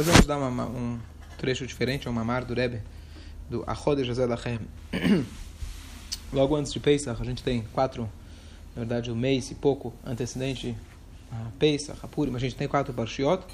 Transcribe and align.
Hoje 0.00 0.10
vamos 0.10 0.24
dar 0.24 0.38
uma, 0.38 0.64
um 0.64 0.98
trecho 1.36 1.66
diferente, 1.66 2.08
um 2.08 2.12
mamar 2.14 2.46
do 2.46 2.54
Rebbe, 2.54 2.80
do 3.50 3.62
Achode 3.66 4.02
José. 4.04 4.26
Logo 6.32 6.56
antes 6.56 6.72
de 6.72 6.80
Pesach, 6.80 7.20
a 7.20 7.24
gente 7.26 7.42
tem 7.42 7.60
quatro, 7.74 8.04
na 8.74 8.80
verdade, 8.80 9.12
um 9.12 9.14
mês 9.14 9.50
e 9.50 9.54
pouco 9.54 9.92
antecedente 10.02 10.74
a 11.30 11.50
Pesach, 11.58 11.98
a 12.02 12.08
Purim, 12.08 12.34
a 12.34 12.38
gente 12.38 12.56
tem 12.56 12.66
quatro 12.66 12.94
parshiot. 12.94 13.44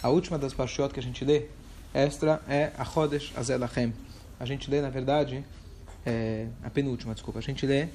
A 0.00 0.08
última 0.08 0.38
das 0.38 0.54
parshiot 0.54 0.94
que 0.94 1.00
a 1.00 1.02
gente 1.02 1.24
lê, 1.24 1.46
extra, 1.92 2.40
é 2.46 2.70
Achodesh 2.78 3.32
Azé 3.36 3.56
Lachem. 3.56 3.92
A 4.38 4.44
gente 4.44 4.70
lê, 4.70 4.80
na 4.80 4.90
verdade, 4.90 5.44
é, 6.06 6.46
a 6.62 6.70
penúltima, 6.70 7.12
desculpa, 7.12 7.40
a 7.40 7.42
gente 7.42 7.66
lê, 7.66 7.88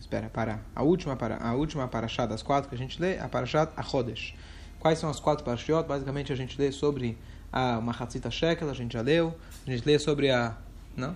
espera, 0.00 0.28
para, 0.28 0.58
a 0.74 0.82
última, 0.82 1.14
para, 1.14 1.36
a 1.36 1.54
última 1.54 1.86
parashá 1.86 2.26
das 2.26 2.42
quatro 2.42 2.68
que 2.68 2.74
a 2.74 2.78
gente 2.78 3.00
lê, 3.00 3.16
a 3.16 3.28
parashá 3.28 3.70
Achodesh. 3.76 4.34
Quais 4.80 4.98
são 4.98 5.10
as 5.10 5.18
quatro 5.18 5.44
parshiot? 5.44 5.86
Basicamente, 5.86 6.32
a 6.32 6.36
gente 6.36 6.58
lê 6.60 6.70
sobre 6.72 7.18
a 7.52 7.80
Mahatzita 7.80 8.30
Shekel, 8.30 8.70
a 8.70 8.74
gente 8.74 8.92
já 8.92 9.00
leu. 9.00 9.34
A 9.66 9.70
gente 9.70 9.84
lê 9.86 9.98
sobre 9.98 10.30
a... 10.30 10.56
Não? 10.96 11.14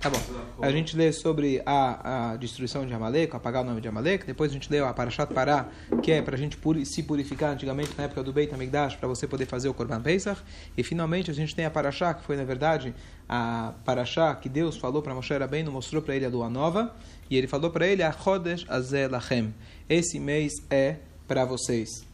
Tá 0.00 0.08
bom. 0.08 0.18
A 0.62 0.70
gente 0.70 0.96
lê 0.96 1.12
sobre 1.12 1.62
a, 1.66 2.32
a 2.32 2.36
destruição 2.36 2.86
de 2.86 2.94
Amalek, 2.94 3.36
apagar 3.36 3.62
o 3.62 3.66
nome 3.66 3.82
de 3.82 3.88
Amalek. 3.88 4.24
Depois 4.24 4.50
a 4.50 4.54
gente 4.54 4.72
leu 4.72 4.86
a 4.86 4.94
Parashat 4.94 5.32
Pará, 5.34 5.68
que 6.02 6.10
é 6.10 6.22
para 6.22 6.36
a 6.36 6.38
gente 6.38 6.56
puri, 6.56 6.86
se 6.86 7.02
purificar 7.02 7.52
antigamente 7.52 7.90
na 7.98 8.04
época 8.04 8.22
do 8.22 8.32
Beit 8.32 8.52
HaMikdash, 8.54 8.96
para 8.96 9.06
você 9.06 9.26
poder 9.26 9.44
fazer 9.44 9.68
o 9.68 9.74
Korban 9.74 10.00
Pesach. 10.00 10.40
E 10.74 10.82
finalmente 10.82 11.30
a 11.30 11.34
gente 11.34 11.54
tem 11.54 11.66
a 11.66 11.70
Parashá, 11.70 12.14
que 12.14 12.24
foi 12.24 12.34
na 12.34 12.44
verdade 12.44 12.94
a 13.28 13.74
Parashá 13.84 14.34
que 14.34 14.48
Deus 14.48 14.78
falou 14.78 15.02
para 15.02 15.14
Moshe 15.14 15.36
Rabbeinu, 15.36 15.70
mostrou 15.70 16.00
para 16.00 16.16
ele 16.16 16.24
a 16.24 16.30
lua 16.30 16.48
nova. 16.48 16.96
E 17.28 17.36
ele 17.36 17.46
falou 17.46 17.70
para 17.70 17.86
ele, 17.86 18.02
a 18.02 18.10
Chodesh 18.10 18.64
Azeh 18.70 19.06
Lachem. 19.06 19.54
Esse 19.86 20.18
mês 20.18 20.54
é 20.70 20.96
para 21.28 21.44
vocês. 21.44 22.09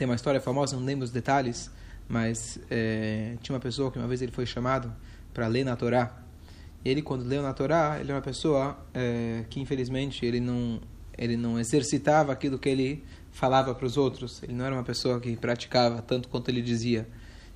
Tem 0.00 0.08
uma 0.08 0.14
história 0.14 0.40
famosa, 0.40 0.76
não 0.76 0.82
lembro 0.82 1.04
os 1.04 1.10
detalhes, 1.10 1.70
mas 2.08 2.58
é, 2.70 3.36
tinha 3.42 3.54
uma 3.54 3.60
pessoa 3.60 3.92
que 3.92 3.98
uma 3.98 4.08
vez 4.08 4.22
ele 4.22 4.32
foi 4.32 4.46
chamado 4.46 4.90
para 5.34 5.46
ler 5.46 5.62
na 5.62 5.76
Torá. 5.76 6.22
Ele, 6.82 7.02
quando 7.02 7.22
leu 7.22 7.42
na 7.42 7.52
Torá, 7.52 7.98
ele 8.00 8.10
é 8.10 8.14
uma 8.14 8.22
pessoa 8.22 8.78
é, 8.94 9.44
que, 9.50 9.60
infelizmente, 9.60 10.24
ele 10.24 10.40
não, 10.40 10.80
ele 11.18 11.36
não 11.36 11.60
exercitava 11.60 12.32
aquilo 12.32 12.58
que 12.58 12.70
ele 12.70 13.04
falava 13.30 13.74
para 13.74 13.84
os 13.84 13.98
outros. 13.98 14.42
Ele 14.42 14.54
não 14.54 14.64
era 14.64 14.74
uma 14.74 14.82
pessoa 14.82 15.20
que 15.20 15.36
praticava 15.36 16.00
tanto 16.00 16.30
quanto 16.30 16.48
ele 16.48 16.62
dizia. 16.62 17.06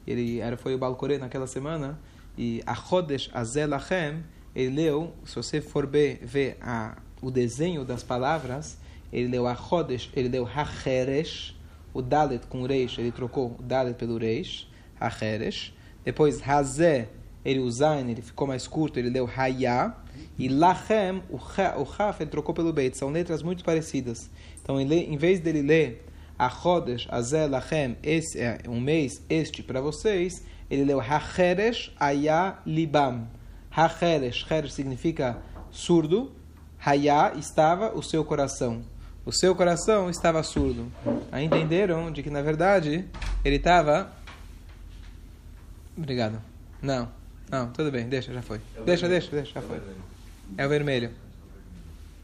Ele 0.06 0.39
era, 0.39 0.58
foi 0.58 0.75
o 0.75 0.79
Balcorê 0.79 1.17
naquela 1.17 1.47
semana, 1.47 1.98
e 2.36 2.62
a 2.67 2.75
Chodesh 2.75 3.31
Azelachem, 3.33 4.23
ele 4.55 4.77
leu, 4.83 5.14
se 5.25 5.34
você 5.34 5.62
for 5.62 5.86
ver, 5.86 6.20
ver 6.23 6.58
a, 6.61 6.98
o 7.23 7.31
desenho 7.31 7.86
das 7.86 8.03
palavras, 8.03 8.77
ele 9.11 9.29
leu 9.29 9.47
a 9.47 9.56
Chodesh, 9.56 10.11
ele 10.14 10.29
leu 10.29 10.47
Hacheresh, 10.47 11.55
o 11.95 12.03
Dalet 12.03 12.47
com 12.48 12.62
o 12.62 12.67
Reish, 12.67 12.98
ele 12.98 13.12
trocou 13.12 13.56
o 13.59 13.62
Dalet 13.62 13.97
pelo 13.97 14.19
Reish, 14.19 14.69
Hacheresh. 15.00 15.73
Depois, 16.05 16.47
Hazé, 16.47 17.09
ele 17.45 17.61
o 17.61 17.70
Zain, 17.70 18.11
ele 18.11 18.20
ficou 18.20 18.47
mais 18.47 18.67
curto, 18.67 18.98
ele 18.98 19.09
leu 19.09 19.31
Hayá. 19.34 19.97
E 20.36 20.48
Lachem, 20.48 21.23
o 21.31 21.36
Haf, 21.39 22.20
ele 22.20 22.31
trocou 22.31 22.55
pelo 22.55 22.73
Beit. 22.73 22.98
São 22.98 23.11
letras 23.11 23.42
muito 23.42 23.64
parecidas. 23.64 24.31
Então, 24.61 24.81
ele, 24.81 24.97
em 24.97 25.17
vez 25.17 25.41
dele 25.41 25.62
ler 25.62 26.05
a 26.36 26.51
Chodesh, 26.51 27.06
Azé, 27.11 27.47
Lachem, 27.47 27.97
esse 28.03 28.41
é 28.41 28.58
um 28.69 28.81
mês, 28.81 29.23
este 29.29 29.62
para 29.62 29.81
vocês, 29.81 30.45
ele 30.69 30.84
leu 30.84 31.01
Hacheresh, 31.01 31.92
Hayá, 31.98 32.61
Libam. 32.67 33.29
Hacheresh, 33.70 34.45
Heresh 34.51 34.73
significa 34.73 35.42
surdo. 35.70 36.33
Hayá 36.84 37.33
estava 37.36 37.97
o 37.97 38.03
seu 38.03 38.25
coração 38.25 38.83
o 39.25 39.33
seu 39.33 39.55
coração 39.55 40.11
estava 40.11 40.42
surdo. 40.42 40.91
Aí 41.33 41.44
entenderam 41.44 42.11
de 42.12 42.22
que, 42.22 42.30
na 42.30 42.42
verdade, 42.42 43.05
ele 43.44 43.56
estava. 43.56 44.12
Obrigado. 45.97 46.41
Não, 46.83 47.08
não, 47.50 47.70
tudo 47.70 47.91
bem, 47.91 48.08
deixa, 48.08 48.33
já 48.33 48.42
foi. 48.42 48.61
É 48.77 48.83
deixa, 48.83 49.08
deixa, 49.08 49.30
deixa, 49.30 49.52
já 49.52 49.62
foi. 49.62 49.80
É 50.56 50.67
o 50.67 50.69
vermelho. 50.69 51.11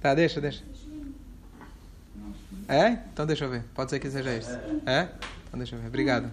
Tá, 0.00 0.14
deixa, 0.14 0.40
deixa. 0.40 0.62
É? 2.68 2.98
Então 3.12 3.26
deixa 3.26 3.44
eu 3.44 3.50
ver. 3.50 3.64
Pode 3.74 3.90
ser 3.90 3.98
que 3.98 4.10
seja 4.10 4.34
isso. 4.36 4.50
É? 4.86 5.08
Então 5.48 5.58
deixa 5.58 5.74
eu 5.74 5.80
ver. 5.80 5.88
Obrigado. 5.88 6.30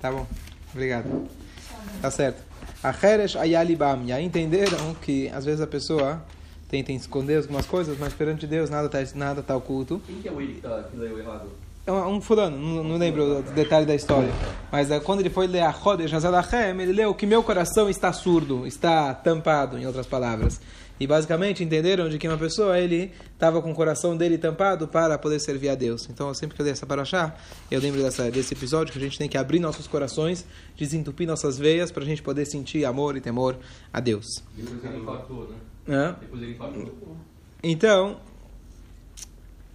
Tá 0.00 0.10
bom. 0.10 0.26
Obrigado. 0.72 1.28
Tá 2.02 2.10
certo. 2.10 2.42
A 2.82 2.90
Heresh 2.90 3.36
Ayalibam. 3.36 4.04
E 4.04 4.12
aí 4.12 4.24
entenderam 4.24 4.94
que 4.94 5.28
às 5.28 5.44
vezes 5.44 5.60
a 5.60 5.66
pessoa 5.66 6.24
tentem 6.70 6.94
esconder 6.94 7.38
algumas 7.38 7.66
coisas, 7.66 7.98
mas 7.98 8.14
perante 8.14 8.46
Deus 8.46 8.70
nada 8.70 8.86
está 8.86 9.18
nada 9.18 9.42
tá 9.42 9.56
oculto. 9.56 10.00
Quem 10.06 10.22
que 10.22 10.28
é 10.28 10.32
o 10.32 10.40
ele 10.40 10.54
que, 10.54 10.60
tá, 10.60 10.84
que 10.90 10.96
leu 10.96 11.18
errado? 11.18 11.48
É 11.86 11.92
um, 11.92 12.16
um 12.16 12.20
fulano, 12.20 12.56
não, 12.56 12.84
não 12.84 12.96
lembro 12.96 13.38
o 13.38 13.42
detalhe 13.42 13.84
da 13.84 13.94
história. 13.94 14.30
Mas 14.70 14.90
é, 14.90 15.00
quando 15.00 15.20
ele 15.20 15.30
foi 15.30 15.46
ler 15.46 15.62
a 15.62 15.72
Chodesh 15.72 16.12
Hazalachem, 16.12 16.80
ele 16.80 16.92
leu 16.92 17.12
que 17.12 17.26
meu 17.26 17.42
coração 17.42 17.90
está 17.90 18.12
surdo, 18.12 18.66
está 18.66 19.12
tampado, 19.12 19.76
em 19.78 19.86
outras 19.86 20.06
palavras. 20.06 20.60
E 21.00 21.06
basicamente 21.06 21.64
entenderam 21.64 22.10
de 22.10 22.18
que 22.18 22.28
uma 22.28 22.36
pessoa, 22.36 22.78
ele 22.78 23.10
estava 23.32 23.62
com 23.62 23.72
o 23.72 23.74
coração 23.74 24.14
dele 24.14 24.36
tampado 24.36 24.86
para 24.86 25.18
poder 25.18 25.40
servir 25.40 25.70
a 25.70 25.74
Deus. 25.74 26.06
Então, 26.10 26.32
sempre 26.34 26.54
que 26.54 26.60
eu 26.60 26.64
leio 26.64 26.74
essa 26.74 26.84
paraxá, 26.84 27.34
eu 27.70 27.80
lembro 27.80 28.02
dessa, 28.02 28.30
desse 28.30 28.52
episódio 28.52 28.92
que 28.92 28.98
a 28.98 29.02
gente 29.02 29.16
tem 29.16 29.26
que 29.26 29.38
abrir 29.38 29.60
nossos 29.60 29.86
corações, 29.86 30.44
desentupir 30.76 31.26
nossas 31.26 31.58
veias 31.58 31.90
para 31.90 32.02
a 32.02 32.06
gente 32.06 32.22
poder 32.22 32.44
sentir 32.44 32.84
amor 32.84 33.16
e 33.16 33.20
temor 33.22 33.56
a 33.90 33.98
Deus. 33.98 34.26
Depois 34.54 34.84
ele 34.84 34.98
infartou, 34.98 35.48
né? 35.48 35.56
Hã? 35.88 36.16
Depois 36.20 36.42
ele 36.42 36.52
infartou. 36.52 37.16
Então, 37.62 38.20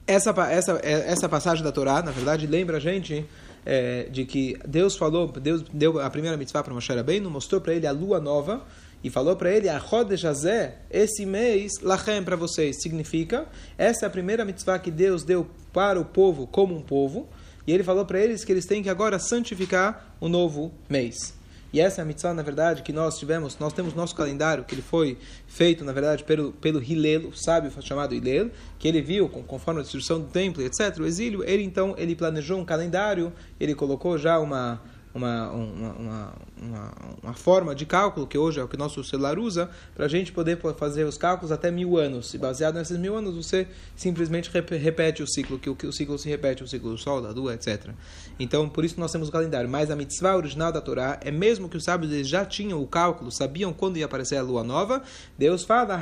essa, 0.07 0.31
essa, 0.49 0.79
essa 0.83 1.29
passagem 1.29 1.63
da 1.63 1.71
Torá, 1.71 2.01
na 2.01 2.11
verdade, 2.11 2.45
lembra 2.47 2.77
a 2.77 2.79
gente 2.79 3.25
é, 3.66 4.03
de 4.03 4.25
que 4.25 4.57
Deus 4.67 4.95
falou, 4.95 5.27
Deus 5.27 5.63
deu 5.73 5.99
a 5.99 6.09
primeira 6.09 6.38
mitzvah 6.38 6.63
para 6.63 6.73
Moshe 6.73 6.93
Rabbeinu, 6.93 7.29
mostrou 7.29 7.59
para 7.59 7.73
ele 7.73 7.88
a 7.88 7.91
lua 7.91 8.19
nova 8.19 8.63
e 9.03 9.09
falou 9.09 9.35
para 9.35 9.51
ele, 9.51 9.69
a 9.69 9.79
Jazé, 10.16 10.77
esse 10.89 11.25
mês, 11.25 11.73
Lachem 11.81 12.23
para 12.23 12.35
vocês, 12.35 12.81
significa, 12.81 13.47
essa 13.77 14.05
é 14.05 14.07
a 14.07 14.09
primeira 14.09 14.43
mitzvah 14.43 14.79
que 14.79 14.89
Deus 14.89 15.23
deu 15.23 15.47
para 15.72 15.99
o 15.99 16.05
povo 16.05 16.47
como 16.47 16.75
um 16.75 16.81
povo, 16.81 17.27
e 17.67 17.72
ele 17.72 17.83
falou 17.83 18.05
para 18.05 18.19
eles 18.19 18.43
que 18.43 18.51
eles 18.51 18.66
têm 18.66 18.81
que 18.81 18.89
agora 18.89 19.19
santificar 19.19 20.16
o 20.19 20.27
novo 20.27 20.72
mês. 20.89 21.35
E 21.74 21.80
essa 21.80 22.00
é 22.00 22.03
a 22.03 22.06
mitzvah, 22.06 22.34
na 22.34 22.42
verdade, 22.42 22.81
que 22.84 22.94
nós 22.94 23.18
tivemos, 23.18 23.58
nós 23.59 23.74
temos 23.74 23.94
nosso 23.94 24.16
calendário, 24.16 24.64
que 24.64 24.74
ele 24.74 24.81
foi 24.81 25.18
feito, 25.48 25.84
na 25.84 25.92
verdade, 25.92 26.24
pelo, 26.24 26.53
pelo 26.53 26.80
o 26.80 27.34
sábio 27.36 27.72
chamado 27.81 28.16
Hilel, 28.16 28.50
que 28.80 28.88
ele 28.88 29.02
viu, 29.02 29.28
conforme 29.28 29.81
a 29.81 29.84
destruição 29.84 30.20
do 30.20 30.28
templo, 30.28 30.64
etc., 30.64 30.98
o 31.00 31.06
exílio, 31.06 31.44
ele 31.44 31.64
então, 31.64 31.94
ele 31.98 32.16
planejou 32.16 32.59
um 32.59 32.66
calendário, 32.66 33.34
ele 33.59 33.76
colocou 33.76 34.18
já 34.18 34.40
uma 34.40 34.81
uma, 35.16 35.50
uma, 35.50 35.94
uma, 35.94 36.34
uma, 36.62 36.94
uma 37.24 37.34
forma 37.34 37.74
de 37.74 37.86
cálculo, 37.86 38.28
que 38.28 38.38
hoje 38.38 38.59
é 38.59 38.64
o 38.64 38.68
que 38.68 38.76
nosso 38.76 39.02
celular 39.02 39.40
usa, 39.40 39.70
para 39.96 40.06
a 40.06 40.09
gente 40.09 40.34
poder 40.34 40.59
fazer 40.78 41.06
os 41.06 41.18
cálculos 41.18 41.53
até 41.53 41.72
mil 41.72 41.98
anos. 41.98 42.34
E 42.34 42.38
baseado 42.38 42.76
nesses 42.76 42.98
mil 42.98 43.16
anos, 43.16 43.34
você 43.34 43.66
simplesmente 43.96 44.52
repete 44.52 45.24
o 45.24 45.28
ciclo, 45.28 45.58
que 45.58 45.70
o, 45.70 45.76
que 45.76 45.88
o 45.88 45.94
ciclo 45.94 46.20
se 46.20 46.28
repete, 46.28 46.64
o 46.64 46.68
ciclo 46.68 46.92
do 46.92 46.98
Sol, 46.98 47.22
da 47.22 47.30
Lua, 47.30 47.53
etc. 47.53 47.92
Então, 48.38 48.68
por 48.68 48.84
isso 48.84 49.00
nós 49.00 49.09
temos 49.09 49.30
o 49.30 49.31
calendário. 49.31 49.70
Mas 49.70 49.90
a 49.90 49.96
mitzvah 49.96 50.36
original 50.36 50.70
da 50.70 50.81
Torá 50.81 51.18
é 51.22 51.32
mesmo 51.32 51.70
que 51.70 51.78
os 51.78 51.86
sábios 51.86 52.12
eles 52.12 52.28
já 52.28 52.44
tinham 52.44 52.82
o 52.82 52.86
cálculo, 52.88 53.32
sabiam 53.32 53.72
quando 53.72 53.96
ia 53.96 54.06
aparecer 54.06 54.36
a 54.36 54.42
Lua 54.42 54.66
nova, 54.66 55.02
Deus 55.38 55.64
fala, 55.64 55.97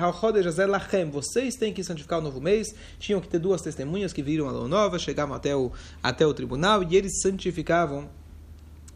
vocês 1.11 1.55
têm 1.55 1.71
que 1.71 1.83
santificar 1.83 2.17
o 2.17 2.21
novo 2.23 2.41
mês, 2.41 2.73
tinham 2.97 3.21
que 3.21 3.27
ter 3.27 3.37
duas 3.37 3.61
testemunhas 3.61 4.11
que 4.11 4.23
viram 4.23 4.49
a 4.49 4.51
Lua 4.51 4.67
nova, 4.67 4.97
chegavam 4.97 5.35
até 5.35 5.55
o, 5.55 5.71
até 6.01 6.25
o 6.25 6.33
tribunal 6.33 6.81
e 6.81 6.95
eles 6.95 7.21
santificavam 7.21 8.09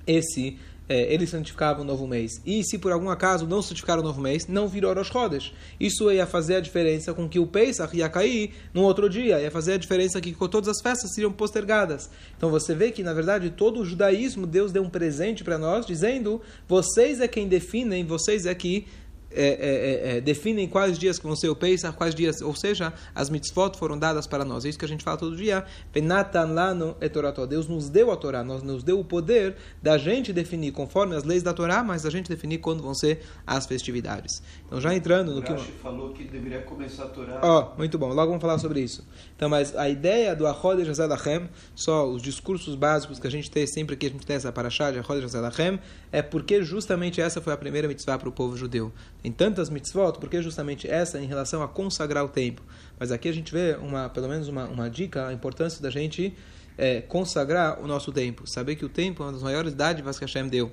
esse 0.07 0.57
é, 0.89 1.13
eles 1.13 1.29
santificavam 1.29 1.83
o 1.83 1.85
novo 1.85 2.07
mês. 2.07 2.41
E 2.45 2.63
se 2.63 2.77
por 2.77 2.91
algum 2.91 3.09
acaso 3.09 3.45
não 3.45 3.61
santificaram 3.61 4.01
o 4.01 4.05
novo 4.05 4.21
mês, 4.21 4.47
não 4.47 4.67
virou 4.67 4.93
Rosh 4.93 5.07
Chodesh. 5.07 5.53
Isso 5.79 6.09
ia 6.11 6.25
fazer 6.25 6.55
a 6.55 6.59
diferença 6.61 7.13
com 7.13 7.27
que 7.27 7.39
o 7.39 7.47
Pesach 7.47 7.95
ia 7.95 8.07
cair 8.09 8.53
no 8.73 8.83
outro 8.83 9.09
dia, 9.09 9.41
ia 9.41 9.51
fazer 9.51 9.73
a 9.73 9.77
diferença 9.77 10.21
que 10.21 10.33
todas 10.47 10.69
as 10.69 10.81
festas 10.81 11.13
seriam 11.13 11.31
postergadas. 11.31 12.09
Então 12.37 12.49
você 12.49 12.73
vê 12.73 12.91
que, 12.91 13.03
na 13.03 13.13
verdade, 13.13 13.49
todo 13.49 13.81
o 13.81 13.85
judaísmo, 13.85 14.47
Deus 14.47 14.71
deu 14.71 14.83
um 14.83 14.89
presente 14.89 15.43
para 15.43 15.57
nós, 15.57 15.85
dizendo: 15.85 16.41
vocês 16.67 17.19
é 17.19 17.27
quem 17.27 17.47
definem, 17.47 18.05
vocês 18.05 18.45
é 18.45 18.55
que 18.55 18.87
é, 19.31 19.43
é, 19.43 20.13
é, 20.13 20.17
é, 20.17 20.21
definem 20.21 20.67
quais 20.67 20.97
dias 20.97 21.19
que 21.19 21.25
vão 21.25 21.35
ser 21.35 21.49
o 21.49 21.55
Pesach, 21.55 21.95
quais 21.95 22.15
dias, 22.15 22.41
ou 22.41 22.55
seja, 22.55 22.93
as 23.13 23.29
mitzvot 23.29 23.77
foram 23.77 23.97
dadas 23.97 24.25
para 24.25 24.45
nós. 24.45 24.65
É 24.65 24.69
isso 24.69 24.79
que 24.79 24.85
a 24.85 24.87
gente 24.87 25.03
fala 25.03 25.17
todo 25.17 25.35
dia. 25.35 25.65
Penatan 25.91 26.53
lano 26.53 26.95
etorato. 27.01 27.45
Deus 27.45 27.67
nos 27.67 27.89
deu 27.89 28.11
a 28.11 28.17
Torá, 28.17 28.43
nós 28.43 28.63
nos 28.63 28.83
deu 28.83 28.99
o 28.99 29.05
poder 29.05 29.55
da 29.81 29.97
gente 29.97 30.31
definir 30.31 30.71
conforme 30.71 31.15
as 31.15 31.23
leis 31.23 31.43
da 31.43 31.53
Torá, 31.53 31.83
mas 31.83 32.03
da 32.03 32.09
gente 32.09 32.29
definir 32.29 32.59
quando 32.59 32.81
vão 32.81 32.93
ser 32.93 33.21
as 33.45 33.65
festividades. 33.65 34.41
Então, 34.65 34.79
já 34.79 34.93
entrando 34.95 35.33
no 35.33 35.39
o 35.39 35.43
que. 35.43 35.51
Rashi 35.51 35.71
falou 35.83 36.13
que 36.13 36.23
deveria 36.23 36.61
começar 36.61 37.03
a 37.03 37.07
Torá. 37.07 37.39
Ó, 37.41 37.73
oh, 37.73 37.77
muito 37.77 37.97
bom, 37.97 38.07
logo 38.07 38.27
vamos 38.27 38.41
falar 38.41 38.57
sobre 38.59 38.81
isso. 38.81 39.05
Então, 39.35 39.49
mas 39.49 39.75
a 39.75 39.89
ideia 39.89 40.35
do 40.35 40.47
Achod 40.47 40.83
Lachem, 41.07 41.49
só 41.75 42.07
os 42.07 42.21
discursos 42.21 42.75
básicos 42.75 43.19
que 43.19 43.27
a 43.27 43.31
gente 43.31 43.51
tem 43.51 43.67
sempre 43.67 43.95
que 43.95 44.07
a 44.07 44.09
gente 44.09 44.25
tem 44.25 44.35
essa 44.35 44.51
paraxá 44.51 44.91
de 44.91 44.99
Achod 44.99 45.21
Lachem, 45.35 45.79
é 46.11 46.21
porque 46.21 46.63
justamente 46.63 47.21
essa 47.21 47.41
foi 47.41 47.53
a 47.53 47.57
primeira 47.57 47.87
mitzvah 47.87 48.17
para 48.17 48.29
o 48.29 48.31
povo 48.31 48.55
judeu. 48.55 48.91
Tem 49.27 49.31
tantas 49.33 49.69
mitzvot, 49.69 50.19
porque 50.21 50.41
justamente 50.41 50.87
essa 50.87 51.19
em 51.19 51.25
relação 51.25 51.61
a 51.61 51.67
consagrar 51.67 52.23
o 52.23 52.29
tempo. 52.29 52.61
Mas 52.97 53.11
aqui 53.11 53.27
a 53.27 53.33
gente 53.33 53.51
vê, 53.51 53.75
uma, 53.75 54.07
pelo 54.07 54.29
menos 54.29 54.47
uma, 54.47 54.63
uma 54.67 54.89
dica, 54.89 55.27
a 55.27 55.33
importância 55.33 55.81
da 55.81 55.89
gente 55.89 56.33
é, 56.77 57.01
consagrar 57.01 57.81
o 57.83 57.87
nosso 57.87 58.09
tempo. 58.13 58.49
Saber 58.49 58.77
que 58.77 58.85
o 58.85 58.89
tempo 58.89 59.23
é 59.23 59.25
uma 59.25 59.33
das 59.33 59.43
maiores 59.43 59.73
dádivas 59.73 60.17
que 60.17 60.23
Hashem 60.23 60.47
deu. 60.47 60.71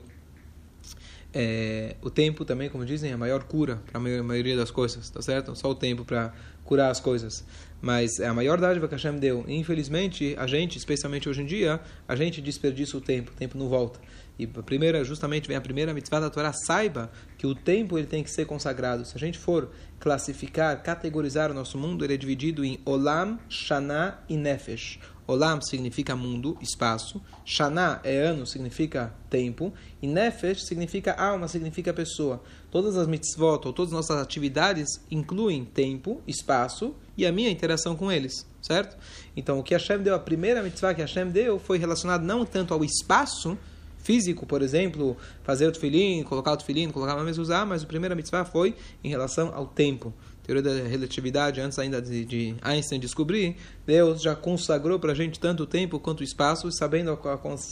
É, 1.32 1.96
o 2.00 2.08
tempo 2.08 2.44
também, 2.44 2.70
como 2.70 2.84
dizem, 2.84 3.10
é 3.10 3.14
a 3.14 3.18
maior 3.18 3.42
cura 3.42 3.82
para 3.90 3.98
a 3.98 4.22
maioria 4.22 4.56
das 4.56 4.70
coisas, 4.70 5.10
tá 5.10 5.20
certo? 5.20 5.56
Só 5.56 5.68
o 5.68 5.74
tempo 5.74 6.04
para 6.04 6.32
curar 6.62 6.92
as 6.92 7.00
coisas. 7.00 7.44
Mas 7.82 8.20
é 8.20 8.28
a 8.28 8.32
maior 8.32 8.60
dádiva 8.60 8.86
que 8.86 8.94
Hashem 8.94 9.18
deu. 9.18 9.44
Infelizmente, 9.48 10.36
a 10.38 10.46
gente, 10.46 10.78
especialmente 10.78 11.28
hoje 11.28 11.42
em 11.42 11.46
dia, 11.46 11.80
a 12.06 12.14
gente 12.14 12.40
desperdiça 12.40 12.96
o 12.96 13.00
tempo, 13.00 13.32
o 13.32 13.34
tempo 13.34 13.58
não 13.58 13.68
volta. 13.68 13.98
E 14.38 14.44
a 14.44 14.62
primeira, 14.62 15.04
justamente 15.04 15.46
vem 15.46 15.56
a 15.56 15.60
primeira 15.60 15.94
mitzvah 15.94 16.20
da 16.20 16.30
Torá, 16.30 16.52
saiba 16.52 17.10
que 17.38 17.46
o 17.46 17.54
tempo 17.54 17.96
ele 17.96 18.06
tem 18.06 18.22
que 18.22 18.30
ser 18.30 18.46
consagrado. 18.46 19.04
Se 19.04 19.16
a 19.16 19.20
gente 19.20 19.38
for 19.38 19.70
classificar, 20.00 20.82
categorizar 20.82 21.50
o 21.50 21.54
nosso 21.54 21.78
mundo, 21.78 22.04
ele 22.04 22.14
é 22.14 22.16
dividido 22.16 22.64
em 22.64 22.80
Olam, 22.84 23.38
Shana 23.48 24.18
e 24.28 24.36
Nefesh. 24.36 24.98
Olam 25.26 25.60
significa 25.62 26.14
mundo, 26.14 26.58
espaço. 26.60 27.22
Shana 27.44 28.00
é 28.02 28.18
ano, 28.18 28.46
significa 28.46 29.14
tempo. 29.30 29.72
E 30.02 30.06
Nefesh 30.06 30.64
significa 30.64 31.14
alma, 31.14 31.46
significa 31.48 31.94
pessoa. 31.94 32.42
Todas 32.70 32.96
as 32.96 33.06
mitzvot, 33.06 33.66
ou 33.66 33.72
todas 33.72 33.92
as 33.92 33.96
nossas 33.96 34.20
atividades, 34.20 35.00
incluem 35.10 35.64
tempo, 35.64 36.20
espaço 36.26 36.94
e 37.16 37.24
a 37.24 37.32
minha 37.32 37.50
interação 37.50 37.96
com 37.96 38.10
eles, 38.10 38.46
certo? 38.60 38.96
Então, 39.36 39.60
o 39.60 39.62
que 39.62 39.74
Hashem 39.74 40.02
deu, 40.02 40.14
a 40.14 40.18
primeira 40.18 40.62
mitzvah 40.62 40.92
que 40.92 41.00
Hashem 41.00 41.30
deu, 41.30 41.58
foi 41.58 41.78
relacionado 41.78 42.24
não 42.24 42.44
tanto 42.44 42.74
ao 42.74 42.84
espaço, 42.84 43.56
físico, 44.04 44.44
por 44.44 44.60
exemplo, 44.60 45.16
fazer 45.42 45.66
o 45.66 45.72
tefilim, 45.72 46.22
colocar 46.22 46.52
o 46.52 46.56
tefilim, 46.58 46.90
colocar 46.90 47.16
uma 47.16 47.30
usar, 47.30 47.64
mas 47.64 47.82
a 47.82 47.86
primeira 47.86 48.14
mitzvah 48.14 48.44
foi 48.44 48.76
em 49.02 49.08
relação 49.08 49.50
ao 49.54 49.66
tempo. 49.66 50.12
Teoria 50.42 50.62
da 50.62 50.86
relatividade, 50.86 51.58
antes 51.58 51.78
ainda 51.78 52.02
de, 52.02 52.22
de 52.26 52.54
Einstein 52.60 53.00
descobrir, 53.00 53.56
Deus 53.86 54.20
já 54.20 54.36
consagrou 54.36 54.98
para 54.98 55.12
a 55.12 55.14
gente 55.14 55.40
tanto 55.40 55.66
tempo 55.66 55.98
quanto 55.98 56.22
espaço, 56.22 56.70
sabendo, 56.70 57.18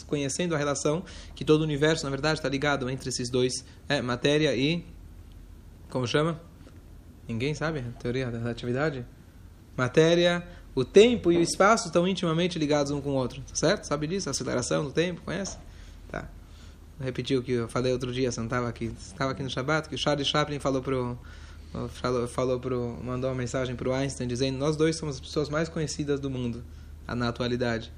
conhecendo 0.06 0.54
a 0.54 0.58
relação 0.58 1.04
que 1.34 1.44
todo 1.44 1.60
o 1.60 1.64
universo, 1.64 2.04
na 2.04 2.10
verdade, 2.10 2.38
está 2.38 2.48
ligado 2.48 2.88
entre 2.88 3.10
esses 3.10 3.28
dois, 3.28 3.62
é, 3.86 4.00
matéria 4.00 4.56
e... 4.56 4.82
como 5.90 6.06
chama? 6.06 6.40
Ninguém 7.28 7.54
sabe 7.54 7.80
a 7.80 8.00
teoria 8.00 8.30
da 8.30 8.38
relatividade? 8.38 9.04
Matéria, 9.76 10.42
o 10.74 10.82
tempo 10.82 11.30
e 11.30 11.36
o 11.36 11.42
espaço 11.42 11.88
estão 11.88 12.08
intimamente 12.08 12.58
ligados 12.58 12.90
um 12.90 13.02
com 13.02 13.10
o 13.10 13.14
outro, 13.14 13.42
certo? 13.52 13.84
Sabe 13.84 14.06
disso? 14.06 14.30
A 14.30 14.32
aceleração 14.32 14.84
do 14.84 14.92
tempo, 14.92 15.20
conhece? 15.20 15.58
Tá. 16.12 16.28
Vou 16.98 17.06
repetir 17.06 17.38
o 17.38 17.42
que 17.42 17.52
eu 17.52 17.68
falei 17.68 17.92
outro 17.92 18.12
dia, 18.12 18.30
você 18.30 18.38
não 18.38 18.46
estava 18.46 18.68
aqui, 18.68 18.94
estava 18.98 19.32
aqui 19.32 19.42
no 19.42 19.50
Shabat, 19.50 19.88
que 19.88 19.94
o 19.94 19.98
Charlie 19.98 20.24
Chaplin 20.24 20.58
falou 20.58 20.82
pro 20.82 21.18
falou, 21.88 22.28
falou 22.28 22.60
pro, 22.60 22.98
mandou 23.02 23.30
uma 23.30 23.36
mensagem 23.36 23.74
para 23.74 23.88
o 23.88 23.92
Einstein 23.92 24.28
dizendo: 24.28 24.58
Nós 24.58 24.76
dois 24.76 24.96
somos 24.96 25.16
as 25.16 25.20
pessoas 25.20 25.48
mais 25.48 25.68
conhecidas 25.68 26.20
do 26.20 26.28
mundo 26.28 26.62
na 27.08 27.28
atualidade. 27.28 27.90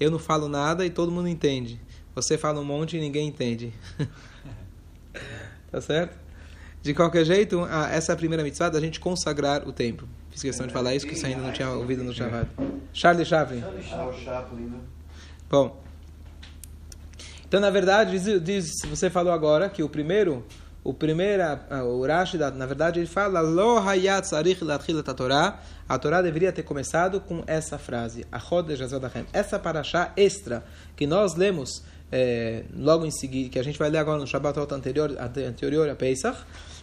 Eu 0.00 0.10
não 0.10 0.18
falo 0.18 0.48
nada 0.48 0.86
e 0.86 0.90
todo 0.90 1.12
mundo 1.12 1.28
entende. 1.28 1.80
Você 2.14 2.38
fala 2.38 2.60
um 2.60 2.64
monte 2.64 2.96
e 2.96 3.00
ninguém 3.00 3.28
entende. 3.28 3.72
tá 5.70 5.80
certo? 5.80 6.16
De 6.80 6.94
qualquer 6.94 7.24
jeito, 7.24 7.66
essa 7.90 8.12
é 8.12 8.14
a 8.14 8.16
primeira 8.16 8.42
mitzvah 8.42 8.70
da 8.70 8.80
gente 8.80 8.98
consagrar 8.98 9.68
o 9.68 9.72
tempo. 9.72 10.08
Fiz 10.30 10.42
questão 10.42 10.66
de 10.66 10.72
falar 10.72 10.94
isso 10.94 11.06
que 11.06 11.14
você 11.14 11.26
ainda 11.26 11.42
não 11.42 11.52
tinha 11.52 11.68
ouvido 11.70 12.02
no 12.02 12.14
Shabbat. 12.14 12.48
Charlie 12.92 13.26
Chaplin. 13.26 13.60
Charlie 13.82 14.24
Chaplin, 14.24 14.62
né? 14.62 14.78
Bom. 15.50 15.87
Então, 17.48 17.60
na 17.60 17.70
verdade, 17.70 18.18
diz, 18.18 18.42
diz, 18.42 18.72
você 18.90 19.08
falou 19.08 19.32
agora 19.32 19.70
que 19.70 19.82
o 19.82 19.88
primeiro, 19.88 20.44
o 20.84 20.92
primeiro, 20.92 21.42
o 21.86 22.06
Rashi, 22.06 22.36
na 22.36 22.66
verdade, 22.66 23.00
ele 23.00 23.06
fala 23.06 23.40
Lo 23.40 23.78
hayat 23.78 24.28
Torá. 25.16 25.58
A 25.88 25.98
Torá 25.98 26.20
deveria 26.20 26.52
ter 26.52 26.62
começado 26.62 27.22
com 27.22 27.42
essa 27.46 27.78
frase, 27.78 28.26
Achod 28.30 28.76
Jazadachem. 28.76 29.24
Essa 29.32 29.58
paraxá 29.58 30.12
extra 30.14 30.62
que 30.94 31.06
nós 31.06 31.36
lemos 31.36 31.82
é, 32.12 32.64
logo 32.76 33.06
em 33.06 33.10
seguida, 33.10 33.48
que 33.48 33.58
a 33.58 33.62
gente 33.62 33.78
vai 33.78 33.88
ler 33.88 33.98
agora 33.98 34.18
no 34.18 34.26
Shabbat 34.26 34.58
anterior, 34.70 35.16
anterior 35.18 35.88
a 35.88 35.94
Pesach. 35.94 36.38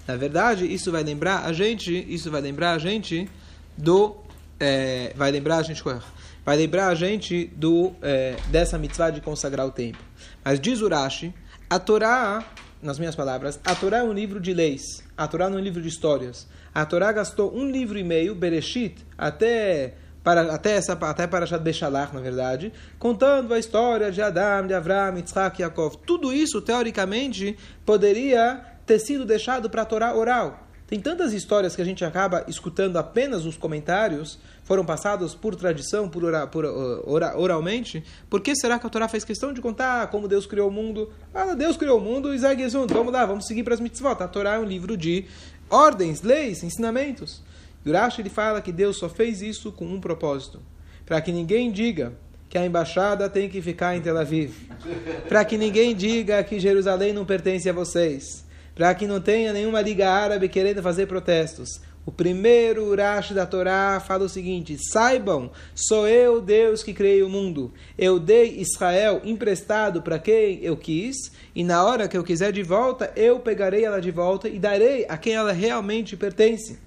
Na 0.07 0.15
verdade, 0.15 0.65
isso 0.65 0.91
vai 0.91 1.03
lembrar 1.03 1.45
a 1.45 1.53
gente, 1.53 1.93
isso 2.11 2.31
vai 2.31 2.41
lembrar 2.41 2.71
a 2.71 2.79
gente 2.79 3.29
do, 3.77 4.17
é, 4.59 5.13
vai 5.15 5.31
lembrar 5.31 5.57
a 5.57 5.63
gente 5.63 5.83
vai 6.45 6.55
lembrar 6.55 6.87
a 6.87 6.95
gente 6.95 7.47
do 7.55 7.93
é, 8.01 8.35
dessa 8.49 8.77
mitzvah 8.77 9.09
de 9.09 9.19
consagrar 9.19 9.65
o 9.65 9.71
tempo. 9.71 9.97
Mas 10.43 10.59
diz 10.59 10.81
Urashi, 10.81 11.33
a 11.69 11.79
Torá, 11.79 12.45
nas 12.81 12.99
minhas 12.99 13.15
palavras, 13.15 13.59
a 13.65 13.73
Torá 13.73 13.97
é 13.97 14.03
um 14.03 14.13
livro 14.13 14.39
de 14.39 14.53
leis, 14.53 15.03
a 15.17 15.27
Torá 15.27 15.49
não 15.49 15.57
é 15.57 15.61
um 15.61 15.63
livro 15.63 15.81
de 15.81 15.87
histórias. 15.87 16.47
A 16.73 16.85
Torá 16.85 17.11
gastou 17.11 17.55
um 17.55 17.69
livro 17.69 17.97
e 17.97 18.03
meio, 18.03 18.35
Bereshit, 18.35 19.03
até 19.17 19.95
para, 20.23 20.53
até 20.53 20.71
essa 20.71 20.93
até 20.93 21.25
para 21.27 21.45
Bechalach, 21.57 22.13
na 22.13 22.19
verdade, 22.19 22.73
contando 22.99 23.53
a 23.53 23.59
história 23.59 24.11
de 24.11 24.21
Adam, 24.21 24.67
de 24.67 24.73
Avram, 24.73 25.15
Yitzhak 25.17 25.61
Yaakov. 25.61 25.97
Tudo 26.05 26.33
isso, 26.33 26.61
teoricamente, 26.61 27.57
poderia 27.85 28.59
ter 28.85 28.99
sido 28.99 29.23
deixado 29.23 29.69
para 29.69 29.83
a 29.83 29.85
Torá 29.85 30.15
oral. 30.15 30.64
Tem 30.87 30.99
tantas 30.99 31.33
histórias 31.33 31.75
que 31.75 31.81
a 31.81 31.85
gente 31.85 32.05
acaba 32.05 32.45
escutando 32.47 32.97
apenas 32.97 33.43
os 33.43 33.57
comentários, 33.57 34.37
foram 34.63 34.85
passados 34.85 35.33
por 35.33 35.55
tradição, 35.55 36.07
por, 36.07 36.23
ora, 36.23 36.45
por 36.45 36.63
ora, 36.63 37.35
oralmente. 37.35 38.03
Por 38.29 38.39
que 38.39 38.55
será 38.55 38.77
que 38.77 38.85
a 38.85 38.89
Torá 38.89 39.07
fez 39.07 39.23
questão 39.23 39.51
de 39.51 39.61
contar 39.61 40.07
como 40.11 40.27
Deus 40.27 40.45
criou 40.45 40.69
o 40.69 40.71
mundo? 40.71 41.11
Ah, 41.33 41.55
Deus 41.55 41.75
criou 41.75 41.97
o 41.97 42.01
mundo 42.01 42.33
e 42.35 42.37
Zagezund. 42.37 42.93
Vamos 42.93 43.11
lá, 43.11 43.25
vamos 43.25 43.47
seguir 43.47 43.63
para 43.63 43.73
as 43.73 43.79
mitzvot. 43.79 44.21
A 44.21 44.27
Torá 44.27 44.55
é 44.55 44.59
um 44.59 44.65
livro 44.65 44.95
de 44.95 45.25
ordens, 45.71 46.21
leis, 46.21 46.61
ensinamentos. 46.63 47.41
Urashi 47.83 48.21
ele 48.21 48.29
fala 48.29 48.61
que 48.61 48.71
Deus 48.71 48.97
só 48.97 49.09
fez 49.09 49.41
isso 49.41 49.71
com 49.71 49.85
um 49.85 49.99
propósito: 49.99 50.61
para 51.03 51.19
que 51.19 51.31
ninguém 51.31 51.71
diga 51.71 52.13
que 52.47 52.59
a 52.59 52.65
embaixada 52.65 53.27
tem 53.27 53.49
que 53.49 53.59
ficar 53.59 53.97
em 53.97 54.01
Tel 54.01 54.17
Aviv, 54.19 54.53
para 55.27 55.43
que 55.43 55.57
ninguém 55.57 55.95
diga 55.95 56.43
que 56.43 56.59
Jerusalém 56.59 57.11
não 57.11 57.25
pertence 57.25 57.67
a 57.67 57.73
vocês 57.73 58.44
para 58.75 58.93
que 58.93 59.07
não 59.07 59.21
tenha 59.21 59.53
nenhuma 59.53 59.81
liga 59.81 60.09
árabe 60.09 60.49
querendo 60.49 60.83
fazer 60.83 61.07
protestos. 61.07 61.81
O 62.05 62.11
primeiro 62.11 62.85
Urash 62.85 63.31
da 63.31 63.47
Torá 63.47 63.99
fala 63.99 64.25
o 64.25 64.29
seguinte: 64.29 64.77
saibam, 64.91 65.49
sou 65.73 66.07
eu 66.07 66.39
Deus 66.39 66.83
que 66.83 66.93
criei 66.93 67.23
o 67.23 67.29
mundo. 67.29 67.73
Eu 67.97 68.19
dei 68.19 68.59
Israel 68.59 69.21
emprestado 69.23 70.03
para 70.03 70.19
quem 70.19 70.59
eu 70.61 70.77
quis, 70.77 71.31
e 71.55 71.63
na 71.63 71.83
hora 71.83 72.07
que 72.07 72.15
eu 72.15 72.23
quiser 72.23 72.51
de 72.51 72.61
volta, 72.61 73.11
eu 73.15 73.39
pegarei 73.39 73.83
ela 73.83 73.99
de 73.99 74.11
volta 74.11 74.47
e 74.47 74.59
darei 74.59 75.05
a 75.09 75.17
quem 75.17 75.33
ela 75.33 75.51
realmente 75.51 76.15
pertence. 76.15 76.77